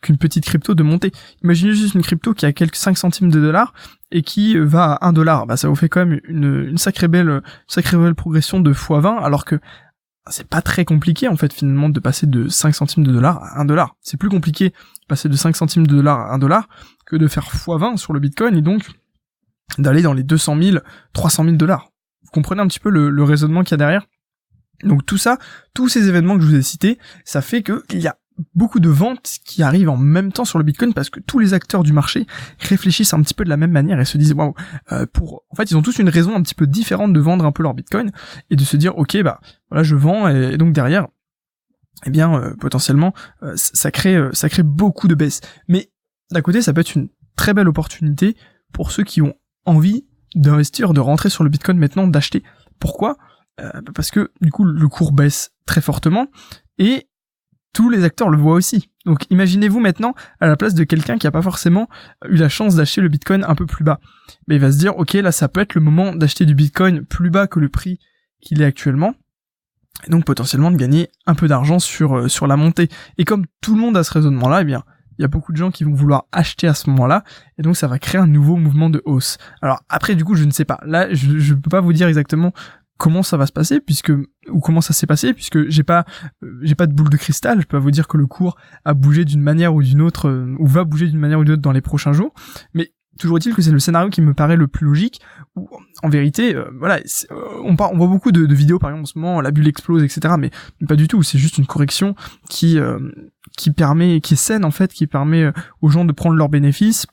qu'une 0.00 0.18
petite 0.18 0.44
crypto 0.44 0.74
de 0.74 0.82
monter. 0.82 1.12
Imaginez 1.42 1.74
juste 1.74 1.94
une 1.94 2.02
crypto 2.02 2.34
qui 2.34 2.46
a 2.46 2.52
quelques 2.52 2.76
5 2.76 2.96
centimes 2.96 3.30
de 3.30 3.40
dollars 3.40 3.72
et 4.10 4.22
qui 4.22 4.56
va 4.56 4.92
à 4.92 5.08
1 5.08 5.12
dollar. 5.12 5.46
Bah, 5.46 5.56
ça 5.56 5.68
vous 5.68 5.74
fait 5.74 5.88
quand 5.88 6.04
même 6.06 6.20
une, 6.28 6.66
une 6.68 6.78
sacrée 6.78 7.08
belle, 7.08 7.42
sacrée 7.66 7.96
belle 7.96 8.14
progression 8.14 8.60
de 8.60 8.72
x20, 8.72 9.20
alors 9.22 9.44
que 9.44 9.58
c'est 10.30 10.46
pas 10.46 10.62
très 10.62 10.84
compliqué 10.84 11.28
en 11.28 11.36
fait 11.36 11.52
finalement 11.52 11.88
de 11.88 12.00
passer 12.00 12.26
de 12.26 12.48
5 12.48 12.74
centimes 12.74 13.04
de 13.04 13.12
dollars 13.12 13.42
à 13.42 13.60
1 13.60 13.64
dollar. 13.64 13.96
C'est 14.00 14.16
plus 14.16 14.28
compliqué 14.28 14.70
de 14.70 15.06
passer 15.08 15.28
de 15.28 15.36
5 15.36 15.56
centimes 15.56 15.86
de 15.86 15.94
dollars 15.94 16.20
à 16.20 16.34
1 16.34 16.38
dollar 16.38 16.68
que 17.06 17.16
de 17.16 17.26
faire 17.26 17.44
x20 17.44 17.96
sur 17.96 18.12
le 18.12 18.20
Bitcoin 18.20 18.56
et 18.56 18.62
donc 18.62 18.82
d'aller 19.76 20.02
dans 20.02 20.12
les 20.12 20.22
200 20.22 20.56
000, 20.60 20.78
300 21.12 21.44
000 21.44 21.56
dollars. 21.56 21.90
Vous 22.22 22.30
comprenez 22.30 22.60
un 22.60 22.66
petit 22.66 22.80
peu 22.80 22.90
le, 22.90 23.22
raisonnement 23.22 23.62
qu'il 23.62 23.72
y 23.72 23.74
a 23.74 23.78
derrière? 23.78 24.06
Donc 24.84 25.04
tout 25.04 25.18
ça, 25.18 25.38
tous 25.74 25.88
ces 25.88 26.08
événements 26.08 26.36
que 26.36 26.42
je 26.42 26.46
vous 26.46 26.54
ai 26.54 26.62
cités, 26.62 26.98
ça 27.24 27.42
fait 27.42 27.62
qu'il 27.62 28.00
y 28.00 28.06
a 28.06 28.16
beaucoup 28.54 28.80
de 28.80 28.88
ventes 28.88 29.38
qui 29.44 29.62
arrivent 29.62 29.88
en 29.88 29.96
même 29.96 30.32
temps 30.32 30.44
sur 30.44 30.58
le 30.58 30.64
Bitcoin 30.64 30.94
parce 30.94 31.10
que 31.10 31.20
tous 31.20 31.38
les 31.38 31.54
acteurs 31.54 31.82
du 31.82 31.92
marché 31.92 32.26
réfléchissent 32.60 33.12
un 33.12 33.22
petit 33.22 33.34
peu 33.34 33.44
de 33.44 33.48
la 33.48 33.56
même 33.56 33.72
manière 33.72 33.98
et 33.98 34.04
se 34.04 34.16
disent 34.18 34.32
waouh 34.32 34.54
euh, 34.92 35.06
pour 35.12 35.42
en 35.50 35.56
fait 35.56 35.70
ils 35.70 35.76
ont 35.76 35.82
tous 35.82 35.98
une 35.98 36.08
raison 36.08 36.36
un 36.36 36.42
petit 36.42 36.54
peu 36.54 36.66
différente 36.66 37.12
de 37.12 37.20
vendre 37.20 37.44
un 37.44 37.50
peu 37.50 37.64
leur 37.64 37.74
Bitcoin 37.74 38.12
et 38.50 38.56
de 38.56 38.64
se 38.64 38.76
dire 38.76 38.96
ok 38.96 39.20
bah 39.22 39.40
voilà 39.70 39.82
je 39.82 39.96
vends 39.96 40.28
et, 40.28 40.56
donc 40.56 40.72
derrière 40.72 41.08
eh 42.06 42.10
bien 42.10 42.32
euh, 42.32 42.54
potentiellement 42.54 43.12
euh, 43.42 43.54
ça 43.56 43.90
crée 43.90 44.16
ça 44.32 44.48
crée 44.48 44.62
beaucoup 44.62 45.08
de 45.08 45.16
baisse 45.16 45.40
mais 45.66 45.90
d'un 46.30 46.42
côté 46.42 46.62
ça 46.62 46.72
peut 46.72 46.80
être 46.80 46.94
une 46.94 47.08
très 47.36 47.54
belle 47.54 47.68
opportunité 47.68 48.36
pour 48.72 48.92
ceux 48.92 49.02
qui 49.02 49.20
ont 49.20 49.34
envie 49.68 50.06
d'investir, 50.34 50.92
de 50.92 51.00
rentrer 51.00 51.30
sur 51.30 51.44
le 51.44 51.50
Bitcoin 51.50 51.78
maintenant, 51.78 52.06
d'acheter. 52.06 52.42
Pourquoi? 52.78 53.16
Euh, 53.60 53.70
Parce 53.94 54.10
que 54.10 54.30
du 54.40 54.50
coup 54.50 54.64
le 54.64 54.88
cours 54.88 55.12
baisse 55.12 55.52
très 55.66 55.80
fortement 55.80 56.28
et 56.78 57.08
tous 57.72 57.90
les 57.90 58.04
acteurs 58.04 58.30
le 58.30 58.38
voient 58.38 58.54
aussi. 58.54 58.90
Donc 59.04 59.24
imaginez-vous 59.30 59.80
maintenant 59.80 60.14
à 60.40 60.46
la 60.46 60.56
place 60.56 60.74
de 60.74 60.84
quelqu'un 60.84 61.18
qui 61.18 61.26
n'a 61.26 61.30
pas 61.30 61.42
forcément 61.42 61.88
eu 62.28 62.36
la 62.36 62.48
chance 62.48 62.74
d'acheter 62.74 63.00
le 63.00 63.08
Bitcoin 63.08 63.44
un 63.46 63.54
peu 63.54 63.66
plus 63.66 63.84
bas. 63.84 64.00
Mais 64.46 64.56
il 64.56 64.60
va 64.60 64.72
se 64.72 64.78
dire 64.78 64.96
ok 64.96 65.14
là 65.14 65.32
ça 65.32 65.48
peut 65.48 65.60
être 65.60 65.74
le 65.74 65.80
moment 65.80 66.14
d'acheter 66.14 66.44
du 66.44 66.54
Bitcoin 66.54 67.04
plus 67.04 67.30
bas 67.30 67.46
que 67.46 67.60
le 67.60 67.68
prix 67.68 67.98
qu'il 68.40 68.62
est 68.62 68.64
actuellement. 68.64 69.14
Et 70.06 70.10
donc 70.10 70.24
potentiellement 70.24 70.70
de 70.70 70.76
gagner 70.76 71.08
un 71.26 71.34
peu 71.34 71.48
d'argent 71.48 71.78
sur, 71.78 72.16
euh, 72.16 72.28
sur 72.28 72.46
la 72.46 72.56
montée. 72.56 72.88
Et 73.16 73.24
comme 73.24 73.46
tout 73.60 73.74
le 73.74 73.80
monde 73.80 73.96
a 73.96 74.04
ce 74.04 74.12
raisonnement 74.12 74.48
là, 74.48 74.62
eh 74.62 74.64
bien 74.64 74.84
il 75.18 75.22
y 75.22 75.24
a 75.24 75.28
beaucoup 75.28 75.52
de 75.52 75.56
gens 75.56 75.70
qui 75.70 75.84
vont 75.84 75.92
vouloir 75.94 76.24
acheter 76.32 76.68
à 76.68 76.74
ce 76.74 76.88
moment-là, 76.90 77.24
et 77.58 77.62
donc 77.62 77.76
ça 77.76 77.86
va 77.86 77.98
créer 77.98 78.20
un 78.20 78.26
nouveau 78.26 78.56
mouvement 78.56 78.90
de 78.90 79.02
hausse. 79.04 79.38
Alors 79.62 79.80
après, 79.88 80.14
du 80.14 80.24
coup, 80.24 80.34
je 80.34 80.44
ne 80.44 80.50
sais 80.50 80.64
pas. 80.64 80.80
Là, 80.84 81.12
je, 81.12 81.38
je 81.38 81.54
peux 81.54 81.70
pas 81.70 81.80
vous 81.80 81.92
dire 81.92 82.08
exactement 82.08 82.52
comment 82.98 83.22
ça 83.22 83.36
va 83.36 83.46
se 83.46 83.52
passer 83.52 83.80
puisque 83.80 84.12
ou 84.50 84.60
comment 84.60 84.80
ça 84.80 84.92
s'est 84.92 85.06
passé 85.06 85.32
puisque 85.32 85.68
j'ai 85.70 85.84
pas 85.84 86.04
euh, 86.42 86.58
j'ai 86.62 86.74
pas 86.74 86.86
de 86.86 86.92
boule 86.92 87.08
de 87.08 87.16
cristal 87.16 87.60
je 87.60 87.66
peux 87.66 87.78
vous 87.78 87.92
dire 87.92 88.08
que 88.08 88.16
le 88.16 88.26
cours 88.26 88.56
a 88.84 88.92
bougé 88.92 89.24
d'une 89.24 89.40
manière 89.40 89.72
ou 89.74 89.82
d'une 89.82 90.02
autre 90.02 90.28
euh, 90.28 90.56
ou 90.58 90.66
va 90.66 90.84
bouger 90.84 91.06
d'une 91.06 91.20
manière 91.20 91.38
ou 91.38 91.44
d'une 91.44 91.54
autre 91.54 91.62
dans 91.62 91.72
les 91.72 91.80
prochains 91.80 92.12
jours 92.12 92.34
mais 92.74 92.92
toujours 93.18 93.38
est-il 93.38 93.54
que 93.54 93.62
c'est 93.62 93.70
le 93.70 93.78
scénario 93.78 94.10
qui 94.10 94.22
me 94.22 94.34
paraît 94.34 94.56
le 94.56 94.68
plus 94.68 94.86
logique 94.86 95.20
où 95.56 95.68
en 96.02 96.08
vérité 96.08 96.54
euh, 96.54 96.70
voilà 96.78 97.00
on, 97.64 97.76
on 97.78 97.96
voit 97.96 98.06
beaucoup 98.06 98.32
de, 98.32 98.54
vidéos 98.54 98.78
par 98.78 98.90
exemple 98.90 99.02
en 99.02 99.06
ce 99.06 99.18
moment 99.18 99.40
la 99.40 99.50
bulle 99.50 99.68
explose 99.68 100.02
etc 100.02 100.34
mais, 100.38 100.50
pas 100.86 100.96
du 100.96 101.08
tout 101.08 101.22
c'est 101.22 101.38
juste 101.38 101.58
une 101.58 101.66
correction 101.66 102.14
qui 102.48 102.78
qui 103.58 103.72
permet, 103.72 104.20
qui 104.20 104.34
est 104.34 104.38
saine 104.38 104.64
en 104.64 104.70
fait, 104.70 104.92
qui 104.92 105.06
permet 105.06 105.42
euh, 105.42 105.52
aux 105.82 105.90
gens 105.90 106.04
de 106.04 106.12
prendre 106.12 106.36
leurs 106.36 106.48
bénéfices. 106.48 107.06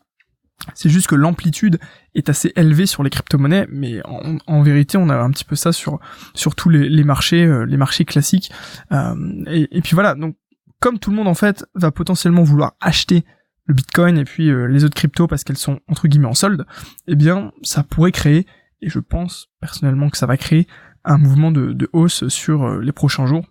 C'est 0.73 0.89
juste 0.89 1.07
que 1.07 1.15
l'amplitude 1.15 1.79
est 2.13 2.29
assez 2.29 2.53
élevée 2.55 2.85
sur 2.85 3.03
les 3.03 3.09
crypto-monnaies, 3.09 3.67
mais 3.69 4.01
en, 4.05 4.61
vérité, 4.63 4.97
on 4.97 5.09
a 5.09 5.17
un 5.17 5.29
petit 5.29 5.43
peu 5.43 5.57
ça 5.57 5.73
sur 5.73 5.99
sur 6.33 6.55
tous 6.55 6.69
les, 6.69 7.03
marchés, 7.03 7.43
euh, 7.43 7.65
les 7.65 7.75
marchés 7.75 8.05
classiques. 8.05 8.51
Euh, 8.93 9.43
et, 9.47 9.81
puis 9.81 9.95
voilà, 9.95 10.15
donc 10.15 10.37
comme 10.79 10.97
tout 10.97 11.09
le 11.09 11.17
monde 11.17 11.27
en 11.27 11.33
fait 11.33 11.65
va 11.75 11.91
potentiellement 11.91 12.43
vouloir 12.43 12.75
acheter 12.79 13.25
le 13.65 13.73
Bitcoin 13.73 14.17
et 14.17 14.25
puis 14.25 14.51
les 14.69 14.83
autres 14.83 14.95
cryptos 14.95 15.27
parce 15.27 15.43
qu'elles 15.43 15.57
sont 15.57 15.79
entre 15.87 16.07
guillemets 16.07 16.27
en 16.27 16.33
solde, 16.33 16.65
eh 17.07 17.15
bien 17.15 17.51
ça 17.63 17.83
pourrait 17.83 18.11
créer, 18.11 18.45
et 18.81 18.89
je 18.89 18.99
pense 18.99 19.49
personnellement 19.59 20.09
que 20.09 20.17
ça 20.17 20.27
va 20.27 20.37
créer 20.37 20.67
un 21.03 21.17
mouvement 21.17 21.51
de, 21.51 21.73
de 21.73 21.89
hausse 21.93 22.27
sur 22.27 22.79
les 22.79 22.91
prochains 22.91 23.25
jours 23.25 23.45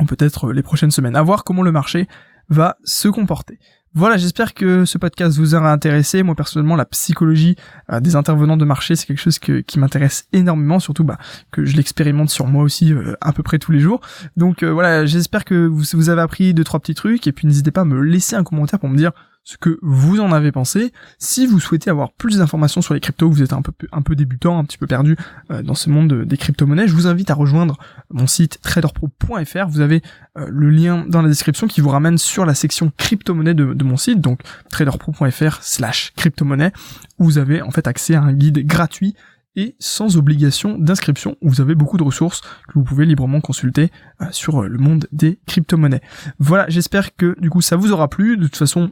ou 0.00 0.04
peut-être 0.04 0.52
les 0.52 0.62
prochaines 0.62 0.90
semaines. 0.90 1.16
À 1.16 1.22
voir 1.22 1.44
comment 1.44 1.62
le 1.62 1.72
marché 1.72 2.08
va 2.48 2.76
se 2.84 3.08
comporter. 3.08 3.58
Voilà, 3.96 4.16
j'espère 4.16 4.54
que 4.54 4.84
ce 4.84 4.98
podcast 4.98 5.38
vous 5.38 5.54
aura 5.54 5.70
intéressé. 5.70 6.24
Moi 6.24 6.34
personnellement, 6.34 6.74
la 6.74 6.84
psychologie 6.84 7.54
euh, 7.92 8.00
des 8.00 8.16
intervenants 8.16 8.56
de 8.56 8.64
marché, 8.64 8.96
c'est 8.96 9.06
quelque 9.06 9.20
chose 9.20 9.38
qui 9.38 9.78
m'intéresse 9.78 10.26
énormément, 10.32 10.80
surtout 10.80 11.04
bah, 11.04 11.16
que 11.52 11.64
je 11.64 11.76
l'expérimente 11.76 12.28
sur 12.28 12.48
moi 12.48 12.64
aussi 12.64 12.92
euh, 12.92 13.14
à 13.20 13.32
peu 13.32 13.44
près 13.44 13.60
tous 13.60 13.70
les 13.70 13.78
jours. 13.78 14.00
Donc 14.36 14.64
euh, 14.64 14.72
voilà, 14.72 15.06
j'espère 15.06 15.44
que 15.44 15.66
vous, 15.66 15.84
vous 15.92 16.08
avez 16.10 16.22
appris 16.22 16.54
deux 16.54 16.64
trois 16.64 16.80
petits 16.80 16.96
trucs 16.96 17.28
et 17.28 17.32
puis 17.32 17.46
n'hésitez 17.46 17.70
pas 17.70 17.82
à 17.82 17.84
me 17.84 18.00
laisser 18.00 18.34
un 18.34 18.42
commentaire 18.42 18.80
pour 18.80 18.88
me 18.88 18.96
dire 18.96 19.12
ce 19.44 19.58
que 19.58 19.78
vous 19.82 20.20
en 20.20 20.32
avez 20.32 20.50
pensé. 20.52 20.92
Si 21.18 21.46
vous 21.46 21.60
souhaitez 21.60 21.90
avoir 21.90 22.12
plus 22.12 22.38
d'informations 22.38 22.80
sur 22.80 22.94
les 22.94 23.00
cryptos, 23.00 23.30
vous 23.30 23.42
êtes 23.42 23.52
un 23.52 23.62
peu 23.62 23.72
un 23.92 24.02
peu 24.02 24.16
débutant, 24.16 24.58
un 24.58 24.64
petit 24.64 24.78
peu 24.78 24.86
perdu 24.86 25.16
euh, 25.50 25.62
dans 25.62 25.74
ce 25.74 25.90
monde 25.90 26.24
des 26.24 26.36
crypto-monnaies, 26.36 26.88
je 26.88 26.94
vous 26.94 27.06
invite 27.06 27.30
à 27.30 27.34
rejoindre 27.34 27.78
mon 28.10 28.26
site 28.26 28.58
traderpro.fr. 28.62 29.68
Vous 29.68 29.80
avez 29.80 30.02
euh, 30.38 30.46
le 30.50 30.70
lien 30.70 31.04
dans 31.06 31.20
la 31.20 31.28
description 31.28 31.66
qui 31.66 31.82
vous 31.82 31.90
ramène 31.90 32.16
sur 32.16 32.46
la 32.46 32.54
section 32.54 32.90
crypto-monnaie 32.96 33.54
de, 33.54 33.84
mon 33.84 33.98
site, 33.98 34.20
donc 34.20 34.40
traderpro.fr 34.70 35.62
slash 35.62 36.12
crypto-monnaie, 36.16 36.72
où 37.18 37.24
vous 37.24 37.38
avez 37.38 37.60
en 37.60 37.70
fait 37.70 37.86
accès 37.86 38.14
à 38.14 38.22
un 38.22 38.32
guide 38.32 38.66
gratuit 38.66 39.14
et 39.56 39.76
sans 39.78 40.16
obligation 40.16 40.78
d'inscription. 40.78 41.36
Vous 41.42 41.60
avez 41.60 41.74
beaucoup 41.74 41.96
de 41.96 42.02
ressources 42.02 42.40
que 42.40 42.74
vous 42.74 42.82
pouvez 42.82 43.04
librement 43.04 43.40
consulter 43.40 43.92
euh, 44.20 44.26
sur 44.30 44.62
le 44.62 44.78
monde 44.78 45.06
des 45.12 45.38
crypto-monnaies. 45.46 46.00
Voilà, 46.38 46.64
j'espère 46.68 47.14
que 47.14 47.38
du 47.38 47.50
coup 47.50 47.60
ça 47.60 47.76
vous 47.76 47.92
aura 47.92 48.08
plu. 48.08 48.36
De 48.36 48.44
toute 48.44 48.56
façon, 48.56 48.90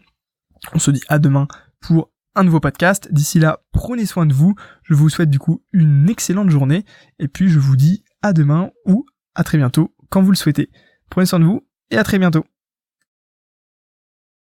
on 0.75 0.79
se 0.79 0.91
dit 0.91 1.03
à 1.09 1.19
demain 1.19 1.49
pour 1.81 2.11
un 2.35 2.45
nouveau 2.45 2.61
podcast. 2.61 3.09
D'ici 3.13 3.39
là, 3.39 3.61
prenez 3.73 4.07
soin 4.07 4.27
de 4.27 4.33
vous. 4.33 4.55
Je 4.83 4.95
vous 4.95 5.09
souhaite 5.09 5.31
du 5.31 5.39
coup 5.39 5.63
une 5.73 6.09
excellente 6.09 6.51
journée. 6.51 6.85
Et 7.19 7.29
puis 7.29 7.49
je 7.49 7.59
vous 7.59 7.77
dis 7.77 8.05
à 8.23 8.33
demain 8.33 8.71
ou 8.87 9.05
à 9.35 9.45
très 9.45 9.59
bientôt 9.59 9.95
quand 10.09 10.23
vous 10.23 10.31
le 10.31 10.37
souhaitez. 10.37 10.71
Prenez 11.11 11.27
soin 11.27 11.41
de 11.41 11.45
vous 11.45 11.67
et 11.91 11.99
à 11.99 12.05
très 12.05 12.19
bientôt. 12.19 12.45